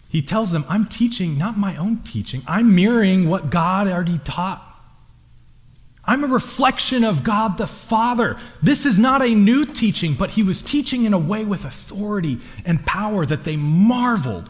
He 0.09 0.21
tells 0.21 0.51
them, 0.51 0.65
I'm 0.67 0.85
teaching 0.85 1.37
not 1.37 1.57
my 1.57 1.77
own 1.77 1.97
teaching, 1.97 2.41
I'm 2.47 2.75
mirroring 2.75 3.29
what 3.29 3.49
God 3.49 3.87
already 3.87 4.19
taught. 4.19 4.65
I'm 6.05 6.23
a 6.23 6.27
reflection 6.27 7.03
of 7.03 7.23
God 7.23 7.59
the 7.59 7.67
Father. 7.67 8.37
This 8.63 8.87
is 8.87 8.97
not 8.97 9.21
a 9.21 9.35
new 9.35 9.63
teaching, 9.63 10.15
but 10.15 10.31
he 10.31 10.41
was 10.41 10.63
teaching 10.63 11.05
in 11.05 11.13
a 11.13 11.19
way 11.19 11.45
with 11.45 11.65
authority 11.65 12.39
and 12.65 12.83
power 12.83 13.27
that 13.27 13.43
they 13.43 13.55
marveled. 13.55 14.49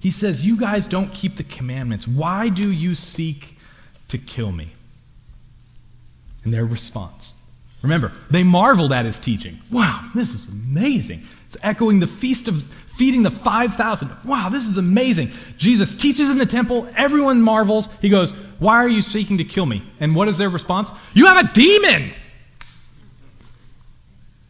He 0.00 0.10
says, 0.10 0.44
You 0.44 0.58
guys 0.58 0.88
don't 0.88 1.12
keep 1.14 1.36
the 1.36 1.44
commandments. 1.44 2.08
Why 2.08 2.48
do 2.48 2.72
you 2.72 2.96
seek 2.96 3.56
to 4.08 4.18
kill 4.18 4.50
me? 4.50 4.70
And 6.42 6.52
their 6.52 6.66
response 6.66 7.37
Remember, 7.82 8.12
they 8.30 8.42
marveled 8.42 8.92
at 8.92 9.04
his 9.04 9.18
teaching. 9.18 9.58
Wow, 9.70 10.10
this 10.14 10.34
is 10.34 10.48
amazing. 10.48 11.22
It's 11.46 11.56
echoing 11.62 12.00
the 12.00 12.06
feast 12.06 12.48
of 12.48 12.62
feeding 12.62 13.22
the 13.22 13.30
5,000. 13.30 14.10
Wow, 14.24 14.48
this 14.48 14.66
is 14.66 14.76
amazing. 14.76 15.30
Jesus 15.56 15.94
teaches 15.94 16.30
in 16.30 16.38
the 16.38 16.46
temple. 16.46 16.88
Everyone 16.96 17.40
marvels. 17.40 17.88
He 18.00 18.08
goes, 18.08 18.32
Why 18.58 18.74
are 18.76 18.88
you 18.88 19.00
seeking 19.00 19.38
to 19.38 19.44
kill 19.44 19.66
me? 19.66 19.82
And 20.00 20.16
what 20.16 20.28
is 20.28 20.38
their 20.38 20.50
response? 20.50 20.90
You 21.14 21.26
have 21.26 21.48
a 21.48 21.52
demon. 21.54 22.10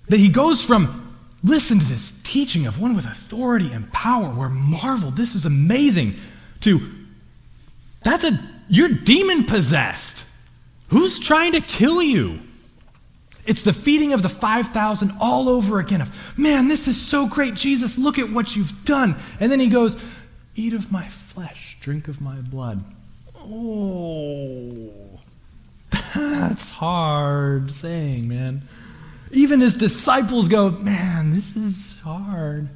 That 0.08 0.18
he 0.18 0.30
goes 0.30 0.64
from, 0.64 1.16
listen 1.44 1.78
to 1.78 1.84
this 1.84 2.22
teaching 2.22 2.66
of 2.66 2.80
one 2.80 2.96
with 2.96 3.04
authority 3.04 3.70
and 3.70 3.92
power. 3.92 4.34
We're 4.34 4.48
marveled. 4.48 5.16
This 5.16 5.34
is 5.34 5.44
amazing. 5.44 6.14
To, 6.62 6.80
that's 8.02 8.24
a, 8.24 8.30
you're 8.70 8.88
demon 8.88 9.44
possessed. 9.44 10.24
Who's 10.88 11.18
trying 11.18 11.52
to 11.52 11.60
kill 11.60 12.00
you? 12.00 12.40
It's 13.48 13.62
the 13.62 13.72
feeding 13.72 14.12
of 14.12 14.22
the 14.22 14.28
5,000 14.28 15.12
all 15.22 15.48
over 15.48 15.80
again 15.80 16.02
of, 16.02 16.38
man, 16.38 16.68
this 16.68 16.86
is 16.86 17.00
so 17.00 17.26
great, 17.26 17.54
Jesus, 17.54 17.96
look 17.96 18.18
at 18.18 18.30
what 18.30 18.54
you've 18.54 18.84
done. 18.84 19.16
And 19.40 19.50
then 19.50 19.58
he 19.58 19.68
goes, 19.68 19.96
eat 20.54 20.74
of 20.74 20.92
my 20.92 21.04
flesh, 21.04 21.78
drink 21.80 22.08
of 22.08 22.20
my 22.20 22.36
blood. 22.42 22.84
Oh, 23.38 24.92
that's 26.14 26.72
hard 26.72 27.72
saying, 27.72 28.28
man. 28.28 28.60
Even 29.30 29.60
his 29.60 29.76
disciples 29.76 30.48
go, 30.48 30.72
man, 30.72 31.30
this 31.30 31.56
is 31.56 31.98
hard. 32.00 32.68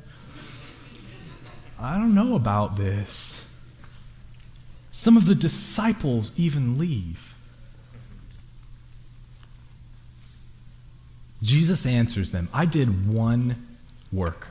I 1.78 1.98
don't 1.98 2.14
know 2.14 2.35
about 2.35 2.78
this. 2.78 3.46
Some 4.90 5.18
of 5.18 5.26
the 5.26 5.35
disciples 5.35 6.38
even 6.40 6.78
leave. 6.78 7.31
Jesus 11.42 11.85
answers 11.85 12.33
them 12.33 12.48
I 12.55 12.64
did 12.64 13.09
one 13.12 13.57
work. 14.12 14.48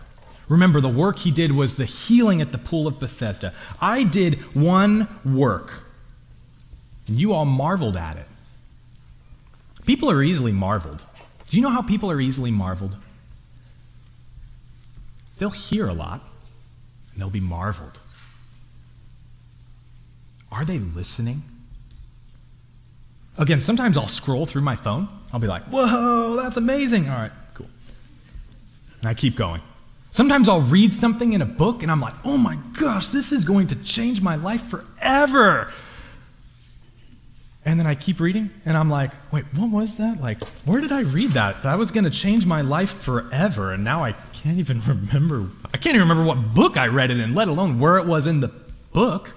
Remember, 0.50 0.82
the 0.82 0.90
work 0.90 1.20
he 1.20 1.32
did 1.32 1.54
was 1.54 1.78
the 1.78 1.86
healing 1.86 2.42
at 2.42 2.52
the 2.52 2.58
pool 2.58 2.86
of 2.86 3.00
Bethesda. 3.00 3.54
I 3.80 4.04
did 4.04 4.36
one 4.54 5.08
work, 5.24 5.84
and 7.08 7.18
you 7.18 7.32
all 7.32 7.46
marveled 7.46 7.96
at 7.96 8.18
it. 8.18 8.26
People 9.86 10.12
are 10.12 10.22
easily 10.22 10.52
marveled. 10.52 11.04
Do 11.48 11.56
you 11.56 11.64
know 11.64 11.70
how 11.70 11.82
people 11.82 12.12
are 12.12 12.20
easily 12.20 12.52
marveled? 12.52 12.98
They'll 15.38 15.52
hear 15.52 15.88
a 15.88 15.94
lot, 15.94 16.22
and 17.14 17.22
they'll 17.22 17.30
be 17.30 17.40
marveled. 17.40 18.00
Are 20.52 20.66
they 20.66 20.80
listening? 20.80 21.44
Again, 23.42 23.60
sometimes 23.60 23.98
I'll 23.98 24.08
scroll 24.08 24.46
through 24.46 24.62
my 24.62 24.76
phone. 24.76 25.08
I'll 25.34 25.40
be 25.40 25.48
like, 25.48 25.64
whoa, 25.64 26.36
that's 26.36 26.58
amazing. 26.58 27.10
All 27.10 27.18
right, 27.18 27.32
cool. 27.56 27.66
And 29.00 29.10
I 29.10 29.16
keep 29.16 29.36
going. 29.36 29.62
Sometimes 30.12 30.48
I'll 30.48 30.62
read 30.62 30.94
something 30.94 31.34
in 31.34 31.42
a 31.42 31.46
book 31.48 31.82
and 31.82 31.92
I'm 31.92 32.00
like, 32.00 32.14
oh 32.24 32.38
my 32.38 32.60
gosh, 32.80 33.08
this 33.08 33.32
is 33.32 33.44
going 33.44 33.66
to 33.68 33.76
change 33.78 34.22
my 34.22 34.36
life 34.36 34.62
forever. 34.62 35.74
And 37.66 37.80
then 37.80 37.88
I 37.88 37.96
keep 37.96 38.20
reading 38.20 38.52
and 38.64 38.78
I'm 38.78 38.92
like, 38.92 39.10
wait, 39.34 39.46
what 39.56 39.72
was 39.72 39.98
that? 39.98 40.22
Like, 40.22 40.44
where 40.66 40.80
did 40.80 40.92
I 40.92 41.02
read 41.02 41.32
that? 41.32 41.64
That 41.64 41.80
was 41.80 41.90
going 41.90 42.04
to 42.04 42.12
change 42.12 42.46
my 42.46 42.62
life 42.62 42.92
forever. 42.92 43.74
And 43.74 43.84
now 43.84 44.04
I 44.04 44.12
can't 44.12 44.60
even 44.60 44.82
remember. 44.88 45.50
I 45.74 45.78
can't 45.78 45.96
even 45.96 46.08
remember 46.08 46.26
what 46.26 46.54
book 46.54 46.78
I 46.78 46.86
read 46.88 47.10
it 47.10 47.20
in, 47.20 47.34
let 47.34 47.48
alone 47.48 47.80
where 47.80 47.98
it 47.98 48.06
was 48.06 48.28
in 48.28 48.40
the 48.40 48.52
book. 48.94 49.34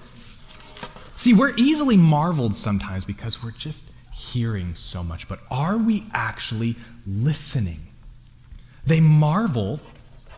See, 1.17 1.33
we're 1.33 1.57
easily 1.57 1.97
marveled 1.97 2.55
sometimes 2.55 3.03
because 3.05 3.43
we're 3.43 3.53
just 3.53 3.93
hearing 4.35 4.75
so 4.75 5.03
much. 5.03 5.29
But 5.29 5.39
are 5.51 5.79
we 5.79 6.05
actually 6.13 6.75
listening? 7.07 7.81
They 8.85 9.01
marvel 9.01 9.81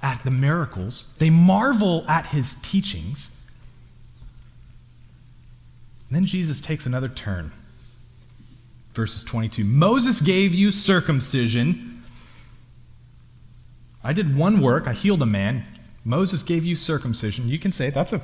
at 0.02 0.22
the 0.22 0.30
miracles, 0.30 1.16
they 1.18 1.30
marvel 1.30 2.04
at 2.08 2.26
his 2.26 2.54
teachings. 2.60 3.32
And 6.08 6.16
then 6.16 6.26
Jesus 6.26 6.60
takes 6.60 6.86
another 6.86 7.08
turn. 7.08 7.50
Verses 8.94 9.24
22 9.24 9.64
Moses 9.64 10.20
gave 10.20 10.54
you 10.54 10.70
circumcision. 10.70 12.04
I 14.04 14.12
did 14.12 14.36
one 14.36 14.60
work, 14.60 14.86
I 14.86 14.92
healed 14.92 15.22
a 15.22 15.26
man. 15.26 15.64
Moses 16.04 16.44
gave 16.44 16.64
you 16.64 16.76
circumcision. 16.76 17.48
You 17.48 17.58
can 17.58 17.72
say 17.72 17.90
that's 17.90 18.12
a 18.12 18.20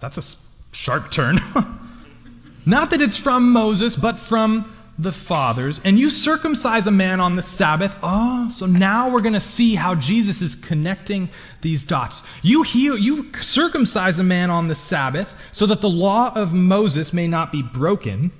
that's 0.00 0.18
a 0.18 0.76
sharp 0.76 1.10
turn. 1.10 1.38
Not 2.66 2.90
that 2.90 3.00
it's 3.00 3.16
from 3.16 3.52
Moses, 3.52 3.94
but 3.94 4.18
from 4.18 4.75
the 4.98 5.12
fathers, 5.12 5.80
and 5.84 5.98
you 5.98 6.08
circumcise 6.08 6.86
a 6.86 6.90
man 6.90 7.20
on 7.20 7.36
the 7.36 7.42
Sabbath. 7.42 7.94
Oh, 8.02 8.48
so 8.50 8.66
now 8.66 9.10
we're 9.10 9.20
going 9.20 9.34
to 9.34 9.40
see 9.40 9.74
how 9.74 9.94
Jesus 9.94 10.40
is 10.40 10.54
connecting 10.54 11.28
these 11.60 11.82
dots. 11.82 12.22
You 12.42 12.62
heal, 12.62 12.96
you 12.96 13.32
circumcise 13.34 14.18
a 14.18 14.24
man 14.24 14.50
on 14.50 14.68
the 14.68 14.74
Sabbath 14.74 15.36
so 15.52 15.66
that 15.66 15.82
the 15.82 15.90
law 15.90 16.32
of 16.34 16.54
Moses 16.54 17.12
may 17.12 17.28
not 17.28 17.52
be 17.52 17.62
broken. 17.62 18.32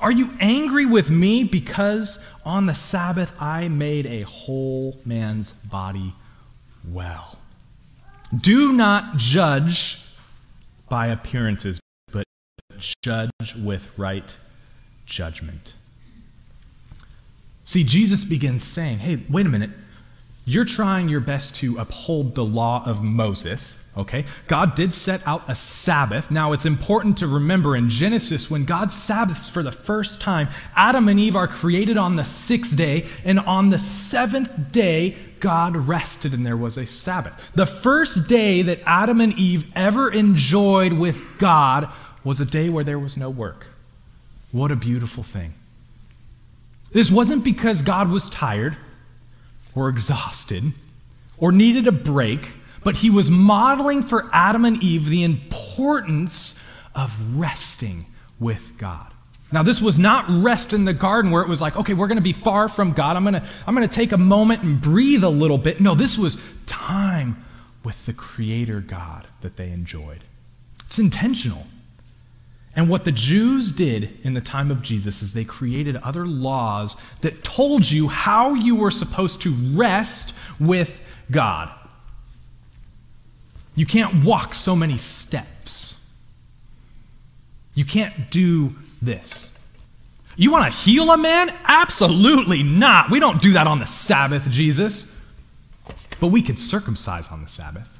Are 0.00 0.12
you 0.12 0.30
angry 0.40 0.84
with 0.84 1.10
me 1.10 1.44
because 1.44 2.22
on 2.44 2.66
the 2.66 2.74
Sabbath 2.74 3.40
I 3.40 3.68
made 3.68 4.04
a 4.04 4.22
whole 4.22 4.98
man's 5.04 5.52
body 5.52 6.12
well? 6.86 7.38
Do 8.38 8.72
not 8.72 9.16
judge 9.16 9.98
by 10.88 11.06
appearances, 11.06 11.80
but 12.12 12.24
judge 13.02 13.30
with 13.56 13.96
right 13.98 14.36
judgment. 15.06 15.74
See, 17.64 17.84
Jesus 17.84 18.24
begins 18.24 18.62
saying, 18.62 18.98
hey, 18.98 19.20
wait 19.30 19.46
a 19.46 19.48
minute. 19.48 19.70
You're 20.44 20.64
trying 20.64 21.08
your 21.08 21.20
best 21.20 21.54
to 21.56 21.78
uphold 21.78 22.34
the 22.34 22.44
law 22.44 22.82
of 22.84 23.00
Moses, 23.00 23.92
okay? 23.96 24.24
God 24.48 24.74
did 24.74 24.92
set 24.92 25.24
out 25.24 25.48
a 25.48 25.54
Sabbath. 25.54 26.32
Now, 26.32 26.52
it's 26.52 26.66
important 26.66 27.18
to 27.18 27.28
remember 27.28 27.76
in 27.76 27.88
Genesis, 27.88 28.50
when 28.50 28.64
God 28.64 28.90
Sabbaths 28.90 29.48
for 29.48 29.62
the 29.62 29.70
first 29.70 30.20
time, 30.20 30.48
Adam 30.74 31.06
and 31.06 31.20
Eve 31.20 31.36
are 31.36 31.46
created 31.46 31.96
on 31.96 32.16
the 32.16 32.24
sixth 32.24 32.76
day, 32.76 33.06
and 33.24 33.38
on 33.38 33.70
the 33.70 33.78
seventh 33.78 34.72
day, 34.72 35.14
God 35.38 35.76
rested 35.76 36.34
and 36.34 36.44
there 36.44 36.56
was 36.56 36.76
a 36.76 36.86
Sabbath. 36.86 37.50
The 37.54 37.66
first 37.66 38.28
day 38.28 38.62
that 38.62 38.80
Adam 38.84 39.20
and 39.20 39.38
Eve 39.38 39.70
ever 39.76 40.10
enjoyed 40.10 40.92
with 40.92 41.38
God 41.38 41.88
was 42.24 42.40
a 42.40 42.44
day 42.44 42.68
where 42.68 42.84
there 42.84 42.98
was 42.98 43.16
no 43.16 43.30
work. 43.30 43.66
What 44.50 44.72
a 44.72 44.76
beautiful 44.76 45.22
thing. 45.22 45.54
This 46.92 47.10
wasn't 47.10 47.44
because 47.44 47.82
God 47.82 48.10
was 48.10 48.28
tired 48.28 48.76
or 49.74 49.88
exhausted 49.88 50.72
or 51.38 51.52
needed 51.52 51.86
a 51.86 51.92
break, 51.92 52.50
but 52.84 52.96
he 52.96 53.10
was 53.10 53.30
modeling 53.30 54.02
for 54.02 54.28
Adam 54.32 54.64
and 54.64 54.82
Eve 54.82 55.08
the 55.08 55.22
importance 55.22 56.62
of 56.94 57.38
resting 57.38 58.04
with 58.38 58.74
God. 58.78 59.12
Now, 59.52 59.62
this 59.62 59.82
was 59.82 59.98
not 59.98 60.24
rest 60.28 60.72
in 60.72 60.86
the 60.86 60.94
garden 60.94 61.30
where 61.30 61.42
it 61.42 61.48
was 61.48 61.60
like, 61.60 61.76
okay, 61.76 61.92
we're 61.92 62.06
going 62.06 62.16
to 62.16 62.22
be 62.22 62.32
far 62.32 62.68
from 62.68 62.92
God. 62.92 63.16
I'm 63.16 63.24
going 63.24 63.34
to, 63.34 63.42
I'm 63.66 63.74
going 63.74 63.86
to 63.86 63.94
take 63.94 64.12
a 64.12 64.18
moment 64.18 64.62
and 64.62 64.80
breathe 64.80 65.22
a 65.24 65.28
little 65.28 65.58
bit. 65.58 65.80
No, 65.80 65.94
this 65.94 66.16
was 66.16 66.42
time 66.66 67.44
with 67.84 68.06
the 68.06 68.14
Creator 68.14 68.80
God 68.80 69.26
that 69.42 69.56
they 69.56 69.70
enjoyed. 69.70 70.20
It's 70.86 70.98
intentional. 70.98 71.66
And 72.74 72.88
what 72.88 73.04
the 73.04 73.12
Jews 73.12 73.70
did 73.70 74.18
in 74.22 74.32
the 74.32 74.40
time 74.40 74.70
of 74.70 74.80
Jesus 74.80 75.20
is 75.22 75.34
they 75.34 75.44
created 75.44 75.96
other 75.96 76.24
laws 76.24 76.96
that 77.20 77.44
told 77.44 77.90
you 77.90 78.08
how 78.08 78.54
you 78.54 78.76
were 78.76 78.90
supposed 78.90 79.42
to 79.42 79.50
rest 79.74 80.34
with 80.58 81.02
God. 81.30 81.70
You 83.74 83.84
can't 83.84 84.24
walk 84.24 84.54
so 84.54 84.74
many 84.74 84.96
steps. 84.96 86.06
You 87.74 87.84
can't 87.84 88.30
do 88.30 88.74
this. 89.00 89.58
You 90.36 90.50
want 90.50 90.72
to 90.72 90.78
heal 90.78 91.10
a 91.10 91.18
man? 91.18 91.52
Absolutely 91.64 92.62
not. 92.62 93.10
We 93.10 93.20
don't 93.20 93.40
do 93.42 93.52
that 93.52 93.66
on 93.66 93.80
the 93.80 93.86
Sabbath, 93.86 94.50
Jesus. 94.50 95.14
But 96.20 96.28
we 96.28 96.40
can 96.40 96.56
circumcise 96.56 97.28
on 97.28 97.42
the 97.42 97.48
Sabbath. 97.48 97.98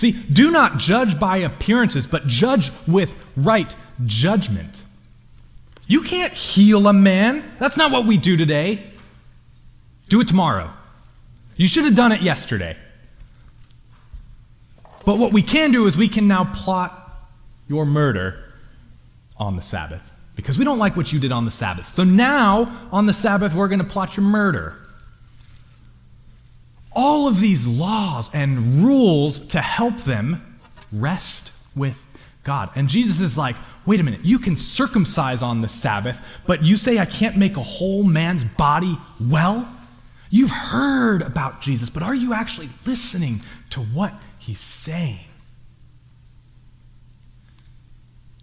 See, 0.00 0.12
do 0.12 0.50
not 0.50 0.78
judge 0.78 1.20
by 1.20 1.36
appearances, 1.36 2.06
but 2.06 2.26
judge 2.26 2.72
with 2.88 3.22
right 3.36 3.76
judgment. 4.06 4.82
You 5.88 6.00
can't 6.00 6.32
heal 6.32 6.86
a 6.86 6.94
man. 6.94 7.44
That's 7.58 7.76
not 7.76 7.92
what 7.92 8.06
we 8.06 8.16
do 8.16 8.38
today. 8.38 8.82
Do 10.08 10.22
it 10.22 10.26
tomorrow. 10.26 10.70
You 11.54 11.66
should 11.66 11.84
have 11.84 11.94
done 11.94 12.12
it 12.12 12.22
yesterday. 12.22 12.78
But 15.04 15.18
what 15.18 15.34
we 15.34 15.42
can 15.42 15.70
do 15.70 15.86
is 15.86 15.98
we 15.98 16.08
can 16.08 16.26
now 16.26 16.44
plot 16.44 17.28
your 17.68 17.84
murder 17.84 18.42
on 19.36 19.56
the 19.56 19.62
Sabbath 19.62 20.10
because 20.34 20.56
we 20.56 20.64
don't 20.64 20.78
like 20.78 20.96
what 20.96 21.12
you 21.12 21.20
did 21.20 21.30
on 21.30 21.44
the 21.44 21.50
Sabbath. 21.50 21.88
So 21.88 22.04
now, 22.04 22.88
on 22.90 23.04
the 23.04 23.12
Sabbath, 23.12 23.52
we're 23.52 23.68
going 23.68 23.80
to 23.80 23.84
plot 23.84 24.16
your 24.16 24.24
murder 24.24 24.78
all 27.00 27.26
of 27.26 27.40
these 27.40 27.66
laws 27.66 28.28
and 28.34 28.84
rules 28.84 29.48
to 29.48 29.58
help 29.58 29.96
them 30.02 30.58
rest 30.92 31.50
with 31.74 32.04
God. 32.44 32.68
And 32.74 32.90
Jesus 32.90 33.20
is 33.20 33.38
like, 33.38 33.56
wait 33.86 34.00
a 34.00 34.02
minute, 34.02 34.22
you 34.22 34.38
can 34.38 34.54
circumcise 34.54 35.40
on 35.40 35.62
the 35.62 35.68
Sabbath, 35.68 36.20
but 36.46 36.62
you 36.62 36.76
say 36.76 36.98
I 36.98 37.06
can't 37.06 37.38
make 37.38 37.56
a 37.56 37.62
whole 37.62 38.02
man's 38.02 38.44
body 38.44 38.98
well? 39.18 39.66
You've 40.28 40.50
heard 40.50 41.22
about 41.22 41.62
Jesus, 41.62 41.88
but 41.88 42.02
are 42.02 42.14
you 42.14 42.34
actually 42.34 42.68
listening 42.84 43.40
to 43.70 43.80
what 43.80 44.12
he's 44.38 44.60
saying? 44.60 45.20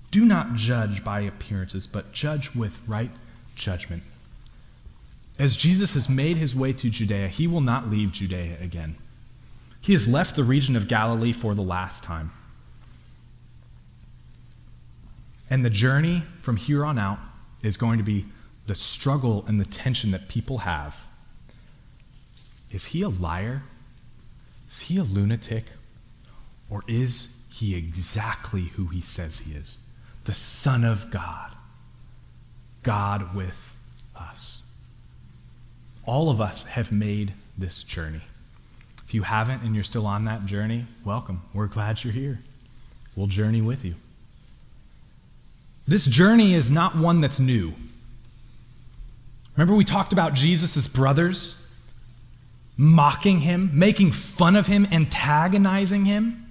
Do 0.10 0.26
not 0.26 0.56
judge 0.56 1.04
by 1.04 1.22
appearances, 1.22 1.86
but 1.86 2.12
judge 2.12 2.56
with 2.56 2.82
right 2.88 3.12
judgment. 3.56 4.02
As 5.40 5.56
Jesus 5.56 5.94
has 5.94 6.10
made 6.10 6.38
his 6.38 6.56
way 6.56 6.74
to 6.74 6.90
Judea, 6.90 7.28
he 7.28 7.48
will 7.48 7.62
not 7.62 7.90
leave 7.90 8.12
Judea 8.12 8.58
again. 8.60 8.96
He 9.82 9.94
has 9.94 10.08
left 10.08 10.36
the 10.36 10.44
region 10.44 10.76
of 10.76 10.88
Galilee 10.88 11.32
for 11.32 11.54
the 11.54 11.62
last 11.62 12.04
time. 12.04 12.32
And 15.50 15.64
the 15.64 15.70
journey 15.70 16.24
from 16.42 16.58
here 16.58 16.84
on 16.84 16.98
out 16.98 17.20
is 17.62 17.78
going 17.78 17.98
to 18.00 18.04
be 18.04 18.26
the 18.66 18.76
struggle 18.76 19.46
and 19.48 19.60
the 19.60 19.66
tension 19.66 20.12
that 20.12 20.28
people 20.28 20.60
have. 20.60 21.06
Is 22.72 22.86
he 22.86 23.02
a 23.02 23.10
liar? 23.10 23.64
Is 24.68 24.82
he 24.82 24.98
a 24.98 25.04
lunatic? 25.04 25.66
Or 26.70 26.84
is 26.88 27.46
he 27.54 27.78
exactly 27.78 28.64
who 28.64 28.88
he 28.88 29.02
says 29.02 29.40
he 29.40 29.54
is? 29.54 29.78
The 30.26 30.34
Son 30.34 30.84
of 30.84 31.10
God. 31.12 31.52
God 32.84 33.34
with 33.34 33.78
us. 34.16 34.57
All 36.08 36.32
of 36.32 36.42
us 36.42 36.64
have 36.64 36.92
made 36.92 37.34
this 37.58 37.84
journey. 37.84 38.22
If 39.06 39.14
you 39.14 39.22
haven't 39.22 39.62
and 39.62 39.76
you're 39.76 39.84
still 39.84 40.08
on 40.08 40.26
that 40.26 40.46
journey, 40.46 40.86
welcome. 41.06 41.42
We're 41.54 41.68
glad 41.68 42.04
you're 42.04 42.14
here. 42.14 42.40
We'll 43.16 43.28
journey 43.28 43.62
with 43.62 43.86
you. 43.86 43.94
This 45.88 46.06
journey 46.06 46.54
is 46.54 46.72
not 46.72 46.96
one 46.96 47.22
that's 47.22 47.40
new. 47.40 47.74
Remember, 49.56 49.76
we 49.76 49.86
talked 49.86 50.14
about 50.14 50.34
Jesus' 50.34 50.88
brothers 50.88 51.64
mocking 52.78 53.40
him, 53.40 53.72
making 53.74 54.12
fun 54.12 54.56
of 54.56 54.68
him, 54.68 54.88
antagonizing 54.92 56.06
him? 56.06 56.46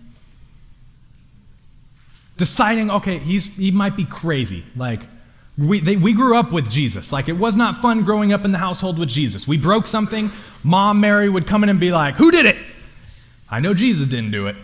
Deciding, 2.37 2.91
okay, 2.91 3.19
he's, 3.19 3.57
he 3.57 3.71
might 3.71 3.97
be 3.97 4.05
crazy. 4.05 4.65
Like, 4.77 5.03
we, 5.59 5.81
they, 5.81 5.97
we 5.97 6.13
grew 6.13 6.37
up 6.37 6.53
with 6.53 6.71
Jesus. 6.71 7.13
Like, 7.13 7.29
it 7.29 7.33
was 7.33 7.57
not 7.57 7.77
fun 7.77 8.05
growing 8.05 8.33
up 8.33 8.45
in 8.45 8.53
the 8.53 8.59
household 8.59 8.99
with 8.99 9.09
Jesus. 9.09 9.49
We 9.49 9.57
broke 9.57 9.87
something, 9.87 10.31
Mom 10.63 11.01
Mary 11.01 11.29
would 11.29 11.47
come 11.47 11.63
in 11.63 11.71
and 11.71 11.81
be 11.81 11.93
like, 11.93 12.17
Who 12.17 12.31
did 12.31 12.47
it? 12.47 12.57
I 13.49 13.61
know 13.61 13.73
Jesus 13.75 14.09
didn't 14.09 14.33
do 14.33 14.49
it. 14.49 14.57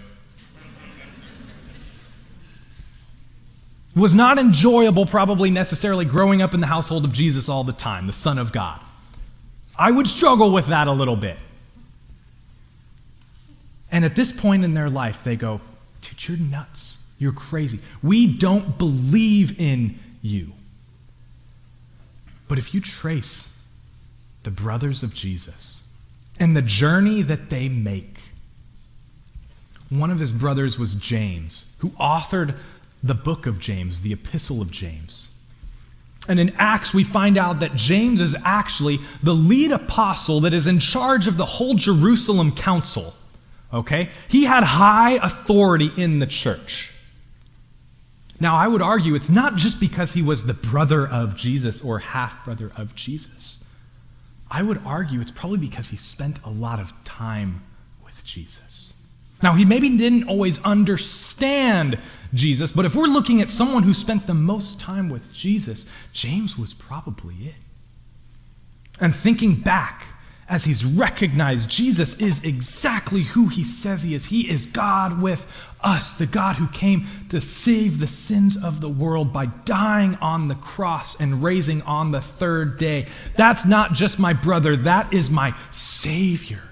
It 3.94 4.00
was 4.00 4.14
not 4.14 4.38
enjoyable, 4.38 5.04
probably 5.04 5.50
necessarily, 5.50 6.04
growing 6.04 6.40
up 6.40 6.54
in 6.54 6.60
the 6.60 6.66
household 6.66 7.04
of 7.04 7.12
Jesus 7.12 7.48
all 7.48 7.62
the 7.62 7.74
time, 7.74 8.06
the 8.06 8.12
Son 8.12 8.38
of 8.38 8.50
God. 8.50 8.80
I 9.78 9.90
would 9.90 10.08
struggle 10.08 10.50
with 10.50 10.66
that 10.68 10.88
a 10.88 10.92
little 10.92 11.16
bit. 11.16 11.36
And 13.90 14.04
at 14.04 14.16
this 14.16 14.32
point 14.32 14.64
in 14.64 14.72
their 14.74 14.88
life, 14.88 15.24
they 15.24 15.36
go, 15.36 15.60
Dude, 16.00 16.28
you're 16.28 16.38
nuts. 16.38 16.98
You're 17.18 17.32
crazy. 17.32 17.78
We 18.02 18.26
don't 18.26 18.76
believe 18.78 19.60
in 19.60 19.98
you. 20.22 20.52
But 22.52 22.58
if 22.58 22.74
you 22.74 22.82
trace 22.82 23.48
the 24.42 24.50
brothers 24.50 25.02
of 25.02 25.14
Jesus 25.14 25.88
and 26.38 26.54
the 26.54 26.60
journey 26.60 27.22
that 27.22 27.48
they 27.48 27.70
make, 27.70 28.18
one 29.88 30.10
of 30.10 30.18
his 30.18 30.32
brothers 30.32 30.78
was 30.78 30.92
James, 30.92 31.74
who 31.78 31.88
authored 31.92 32.54
the 33.02 33.14
book 33.14 33.46
of 33.46 33.58
James, 33.58 34.02
the 34.02 34.12
epistle 34.12 34.60
of 34.60 34.70
James. 34.70 35.34
And 36.28 36.38
in 36.38 36.52
Acts, 36.58 36.92
we 36.92 37.04
find 37.04 37.38
out 37.38 37.60
that 37.60 37.74
James 37.74 38.20
is 38.20 38.36
actually 38.44 38.98
the 39.22 39.32
lead 39.32 39.72
apostle 39.72 40.40
that 40.40 40.52
is 40.52 40.66
in 40.66 40.78
charge 40.78 41.26
of 41.26 41.38
the 41.38 41.46
whole 41.46 41.72
Jerusalem 41.72 42.54
council. 42.54 43.14
Okay? 43.72 44.10
He 44.28 44.44
had 44.44 44.62
high 44.62 45.12
authority 45.12 45.90
in 45.96 46.18
the 46.18 46.26
church. 46.26 46.91
Now, 48.42 48.56
I 48.56 48.66
would 48.66 48.82
argue 48.82 49.14
it's 49.14 49.30
not 49.30 49.54
just 49.54 49.78
because 49.78 50.14
he 50.14 50.20
was 50.20 50.44
the 50.44 50.54
brother 50.54 51.06
of 51.06 51.36
Jesus 51.36 51.80
or 51.80 52.00
half 52.00 52.44
brother 52.44 52.72
of 52.76 52.92
Jesus. 52.96 53.64
I 54.50 54.64
would 54.64 54.80
argue 54.84 55.20
it's 55.20 55.30
probably 55.30 55.58
because 55.58 55.90
he 55.90 55.96
spent 55.96 56.40
a 56.42 56.50
lot 56.50 56.80
of 56.80 56.92
time 57.04 57.62
with 58.04 58.24
Jesus. 58.24 58.94
Now, 59.44 59.52
he 59.52 59.64
maybe 59.64 59.96
didn't 59.96 60.28
always 60.28 60.60
understand 60.64 62.00
Jesus, 62.34 62.72
but 62.72 62.84
if 62.84 62.96
we're 62.96 63.06
looking 63.06 63.40
at 63.42 63.48
someone 63.48 63.84
who 63.84 63.94
spent 63.94 64.26
the 64.26 64.34
most 64.34 64.80
time 64.80 65.08
with 65.08 65.32
Jesus, 65.32 65.86
James 66.12 66.58
was 66.58 66.74
probably 66.74 67.36
it. 67.36 67.54
And 69.00 69.14
thinking 69.14 69.54
back, 69.54 70.04
as 70.52 70.64
he's 70.64 70.84
recognized 70.84 71.70
Jesus 71.70 72.12
is 72.16 72.44
exactly 72.44 73.22
who 73.22 73.48
he 73.48 73.64
says 73.64 74.02
he 74.02 74.14
is. 74.14 74.26
He 74.26 74.50
is 74.50 74.66
God 74.66 75.22
with 75.22 75.46
us, 75.82 76.18
the 76.18 76.26
God 76.26 76.56
who 76.56 76.68
came 76.68 77.06
to 77.30 77.40
save 77.40 77.98
the 77.98 78.06
sins 78.06 78.62
of 78.62 78.82
the 78.82 78.88
world 78.90 79.32
by 79.32 79.46
dying 79.46 80.14
on 80.16 80.48
the 80.48 80.54
cross 80.54 81.18
and 81.18 81.42
raising 81.42 81.80
on 81.82 82.10
the 82.10 82.20
third 82.20 82.76
day. 82.76 83.06
That's 83.34 83.64
not 83.64 83.94
just 83.94 84.18
my 84.18 84.34
brother, 84.34 84.76
that 84.76 85.10
is 85.14 85.30
my 85.30 85.54
Savior. 85.70 86.62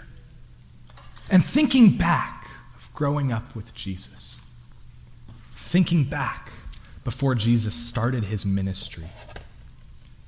And 1.31 1.43
thinking 1.43 1.97
back 1.97 2.51
of 2.77 2.93
growing 2.93 3.33
up 3.33 3.57
with 3.57 3.75
Jesus, 3.75 4.43
thinking 5.55 6.05
back 6.05 6.53
before 7.03 7.35
Jesus 7.35 7.75
started 7.75 8.25
his 8.25 8.45
ministry, 8.45 9.07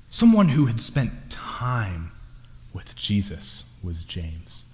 someone 0.09 0.49
who 0.49 0.65
had 0.65 0.81
spent 0.81 1.29
time 1.29 2.12
with 2.73 2.95
Jesus 2.95 3.65
was 3.83 4.03
James. 4.03 4.65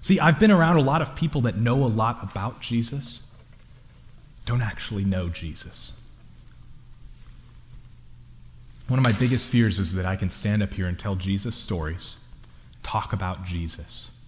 See, 0.00 0.18
I've 0.18 0.40
been 0.40 0.50
around 0.50 0.78
a 0.78 0.82
lot 0.82 1.02
of 1.02 1.14
people 1.14 1.42
that 1.42 1.56
know 1.56 1.76
a 1.76 1.86
lot 1.86 2.22
about 2.22 2.60
Jesus, 2.60 3.30
don't 4.46 4.62
actually 4.62 5.04
know 5.04 5.28
Jesus. 5.28 6.00
One 8.88 8.98
of 8.98 9.04
my 9.04 9.12
biggest 9.12 9.50
fears 9.50 9.78
is 9.78 9.94
that 9.94 10.06
I 10.06 10.16
can 10.16 10.28
stand 10.28 10.62
up 10.62 10.72
here 10.72 10.86
and 10.86 10.98
tell 10.98 11.14
Jesus 11.14 11.54
stories, 11.54 12.28
talk 12.82 13.12
about 13.12 13.44
Jesus. 13.44 14.18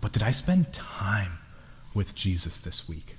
But 0.00 0.12
did 0.12 0.22
I 0.22 0.30
spend 0.30 0.72
time 0.72 1.38
with 1.94 2.14
Jesus 2.14 2.60
this 2.60 2.88
week? 2.88 3.16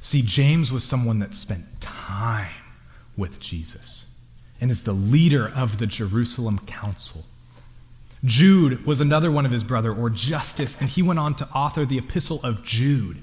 See, 0.00 0.22
James 0.22 0.70
was 0.70 0.84
someone 0.84 1.18
that 1.20 1.34
spent 1.34 1.80
time 1.80 2.52
with 3.16 3.40
Jesus 3.40 4.07
and 4.60 4.70
is 4.70 4.82
the 4.82 4.92
leader 4.92 5.50
of 5.54 5.78
the 5.78 5.86
Jerusalem 5.86 6.58
council. 6.66 7.24
Jude 8.24 8.84
was 8.84 9.00
another 9.00 9.30
one 9.30 9.46
of 9.46 9.52
his 9.52 9.62
brother, 9.62 9.92
or 9.92 10.10
Justus, 10.10 10.80
and 10.80 10.88
he 10.88 11.02
went 11.02 11.20
on 11.20 11.34
to 11.36 11.48
author 11.54 11.84
the 11.84 11.98
Epistle 11.98 12.40
of 12.42 12.64
Jude. 12.64 13.18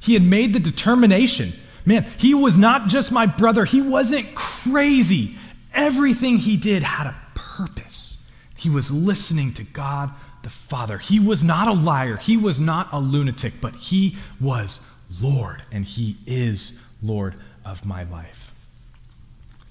He 0.00 0.14
had 0.14 0.22
made 0.22 0.52
the 0.52 0.60
determination 0.60 1.52
man, 1.88 2.06
he 2.18 2.34
was 2.34 2.56
not 2.56 2.88
just 2.88 3.10
my 3.10 3.26
brother, 3.26 3.64
he 3.64 3.80
wasn't 3.80 4.34
crazy. 4.34 5.34
Everything 5.72 6.36
he 6.36 6.56
did 6.56 6.82
had 6.82 7.06
a 7.06 7.16
purpose. 7.34 8.30
He 8.56 8.68
was 8.68 8.92
listening 8.92 9.54
to 9.54 9.64
God 9.64 10.10
the 10.42 10.50
Father. 10.50 10.98
He 10.98 11.18
was 11.18 11.42
not 11.42 11.66
a 11.66 11.72
liar, 11.72 12.16
he 12.16 12.36
was 12.36 12.60
not 12.60 12.88
a 12.92 13.00
lunatic, 13.00 13.54
but 13.60 13.74
he 13.74 14.16
was 14.40 14.88
Lord, 15.20 15.62
and 15.72 15.84
he 15.84 16.18
is 16.26 16.84
Lord 17.02 17.34
of 17.64 17.84
my 17.84 18.04
life. 18.04 18.47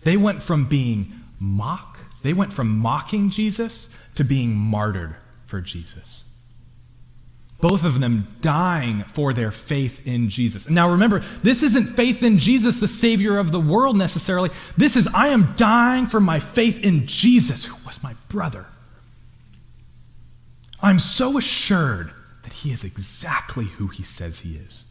They 0.08 0.16
went 0.16 0.42
from 0.42 0.64
being 0.64 1.12
mock, 1.38 2.00
they 2.24 2.32
went 2.32 2.54
from 2.54 2.80
mocking 2.80 3.30
Jesus 3.30 3.94
to 4.16 4.24
being 4.24 4.56
martyred 4.56 5.14
for 5.48 5.60
Jesus. 5.60 6.34
Both 7.60 7.84
of 7.84 8.00
them 8.00 8.34
dying 8.40 9.04
for 9.04 9.34
their 9.34 9.52
faith 9.52 10.08
in 10.08 10.30
Jesus. 10.30 10.70
Now 10.70 10.92
remember, 10.92 11.20
this 11.44 11.62
isn't 11.62 11.88
faith 11.88 12.24
in 12.24 12.38
Jesus, 12.38 12.80
the 12.80 12.88
Savior 12.88 13.38
of 13.38 13.52
the 13.52 13.60
world 13.60 13.98
necessarily. 13.98 14.50
This 14.78 14.96
is, 14.96 15.10
I 15.14 15.28
am 15.28 15.54
dying 15.58 16.06
for 16.06 16.22
my 16.22 16.40
faith 16.40 16.82
in 16.86 17.06
Jesus, 17.06 17.66
who 17.66 17.76
was 17.86 18.02
my 18.02 18.14
brother. 18.30 18.66
I'm 20.82 21.00
so 21.00 21.38
assured 21.38 22.14
that 22.44 22.54
He 22.54 22.72
is 22.72 22.86
exactly 22.86 23.66
who 23.66 23.88
He 23.88 24.04
says 24.04 24.40
He 24.40 24.56
is, 24.56 24.90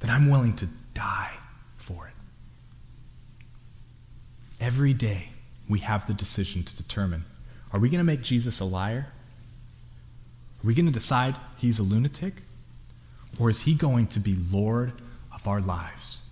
that 0.00 0.10
I'm 0.10 0.28
willing 0.28 0.56
to 0.56 0.66
die 0.94 1.30
Every 4.62 4.92
day, 4.94 5.30
we 5.68 5.80
have 5.80 6.06
the 6.06 6.14
decision 6.14 6.62
to 6.62 6.76
determine 6.76 7.24
are 7.72 7.80
we 7.80 7.88
going 7.88 7.98
to 7.98 8.04
make 8.04 8.22
Jesus 8.22 8.60
a 8.60 8.64
liar? 8.64 9.08
Are 10.62 10.66
we 10.66 10.72
going 10.72 10.86
to 10.86 10.92
decide 10.92 11.34
he's 11.56 11.80
a 11.80 11.82
lunatic? 11.82 12.34
Or 13.40 13.50
is 13.50 13.62
he 13.62 13.74
going 13.74 14.06
to 14.08 14.20
be 14.20 14.36
Lord 14.52 14.92
of 15.34 15.48
our 15.48 15.60
lives, 15.60 16.22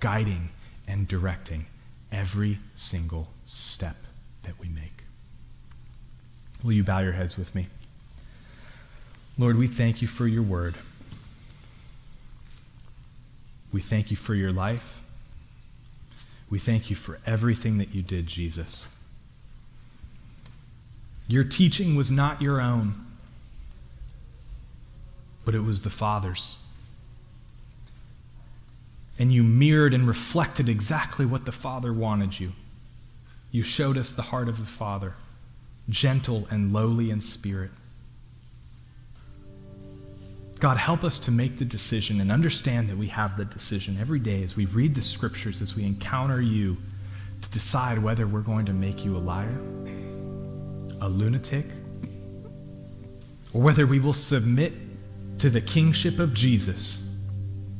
guiding 0.00 0.48
and 0.86 1.06
directing 1.06 1.66
every 2.10 2.58
single 2.74 3.28
step 3.44 3.96
that 4.44 4.58
we 4.58 4.68
make? 4.68 5.02
Will 6.64 6.72
you 6.72 6.84
bow 6.84 7.00
your 7.00 7.12
heads 7.12 7.36
with 7.36 7.54
me? 7.54 7.66
Lord, 9.36 9.58
we 9.58 9.66
thank 9.66 10.00
you 10.00 10.08
for 10.08 10.26
your 10.26 10.42
word. 10.42 10.74
We 13.72 13.82
thank 13.82 14.10
you 14.10 14.16
for 14.16 14.34
your 14.34 14.52
life. 14.52 15.02
We 16.50 16.58
thank 16.58 16.90
you 16.90 16.96
for 16.96 17.20
everything 17.26 17.78
that 17.78 17.94
you 17.94 18.02
did, 18.02 18.26
Jesus. 18.26 18.86
Your 21.26 21.44
teaching 21.44 21.94
was 21.94 22.10
not 22.10 22.40
your 22.40 22.60
own, 22.60 22.94
but 25.44 25.54
it 25.54 25.60
was 25.60 25.82
the 25.82 25.90
Father's. 25.90 26.62
And 29.18 29.32
you 29.32 29.42
mirrored 29.42 29.92
and 29.92 30.08
reflected 30.08 30.68
exactly 30.68 31.26
what 31.26 31.44
the 31.44 31.52
Father 31.52 31.92
wanted 31.92 32.40
you. 32.40 32.52
You 33.50 33.62
showed 33.62 33.98
us 33.98 34.12
the 34.12 34.22
heart 34.22 34.48
of 34.48 34.58
the 34.58 34.66
Father, 34.66 35.14
gentle 35.88 36.46
and 36.50 36.72
lowly 36.72 37.10
in 37.10 37.20
spirit. 37.20 37.70
God, 40.60 40.76
help 40.76 41.04
us 41.04 41.20
to 41.20 41.30
make 41.30 41.56
the 41.56 41.64
decision 41.64 42.20
and 42.20 42.32
understand 42.32 42.88
that 42.88 42.96
we 42.96 43.06
have 43.08 43.36
the 43.36 43.44
decision 43.44 43.96
every 44.00 44.18
day 44.18 44.42
as 44.42 44.56
we 44.56 44.66
read 44.66 44.92
the 44.94 45.02
scriptures, 45.02 45.62
as 45.62 45.76
we 45.76 45.84
encounter 45.84 46.40
you, 46.40 46.76
to 47.42 47.48
decide 47.50 47.98
whether 47.98 48.26
we're 48.26 48.40
going 48.40 48.66
to 48.66 48.72
make 48.72 49.04
you 49.04 49.16
a 49.16 49.18
liar, 49.18 49.56
a 51.00 51.08
lunatic, 51.08 51.64
or 53.52 53.62
whether 53.62 53.86
we 53.86 54.00
will 54.00 54.14
submit 54.14 54.72
to 55.38 55.48
the 55.48 55.60
kingship 55.60 56.18
of 56.18 56.34
Jesus 56.34 57.16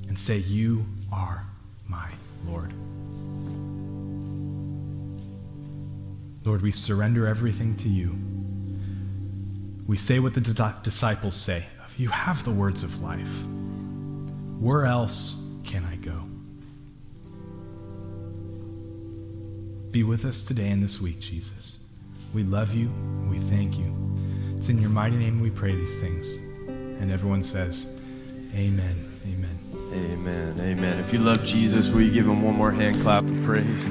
and 0.07 0.17
say, 0.17 0.39
You 0.39 0.87
are 1.13 1.45
my 1.89 2.09
Lord. 2.47 2.73
Lord, 6.45 6.63
we 6.63 6.71
surrender 6.71 7.27
everything 7.27 7.75
to 7.79 7.89
you. 7.89 8.15
We 9.89 9.97
say 9.97 10.21
what 10.21 10.35
the 10.35 10.41
disciples 10.83 11.35
say 11.35 11.65
you 11.99 12.09
have 12.09 12.45
the 12.45 12.51
words 12.51 12.85
of 12.85 13.03
life. 13.03 13.43
Where 14.61 14.87
else 14.87 15.45
can 15.65 15.85
I 15.85 15.97
go? 15.97 16.23
Be 19.91 20.05
with 20.05 20.25
us 20.25 20.43
today 20.43 20.69
and 20.69 20.83
this 20.83 21.01
week, 21.01 21.19
Jesus. 21.19 21.79
We 22.33 22.45
love 22.45 22.73
you. 22.73 22.91
We 23.29 23.39
thank 23.39 23.77
you. 23.79 23.93
It's 24.57 24.69
in 24.69 24.79
your 24.81 24.91
mighty 24.91 25.17
name 25.17 25.41
we 25.41 25.51
pray 25.51 25.75
these 25.75 26.01
things. 26.01 26.35
And 26.67 27.11
everyone 27.11 27.43
says, 27.43 27.99
Amen. 28.55 28.97
Amen. 29.27 29.59
Amen. 29.93 30.61
Amen. 30.61 30.99
If 31.01 31.13
you 31.13 31.19
love 31.19 31.45
Jesus, 31.45 31.91
will 31.91 32.03
you 32.03 32.13
give 32.13 32.27
him 32.27 32.43
one 32.43 32.55
more 32.55 32.71
hand 32.71 33.01
clap 33.03 33.25
of 33.25 33.45
praise? 33.45 33.87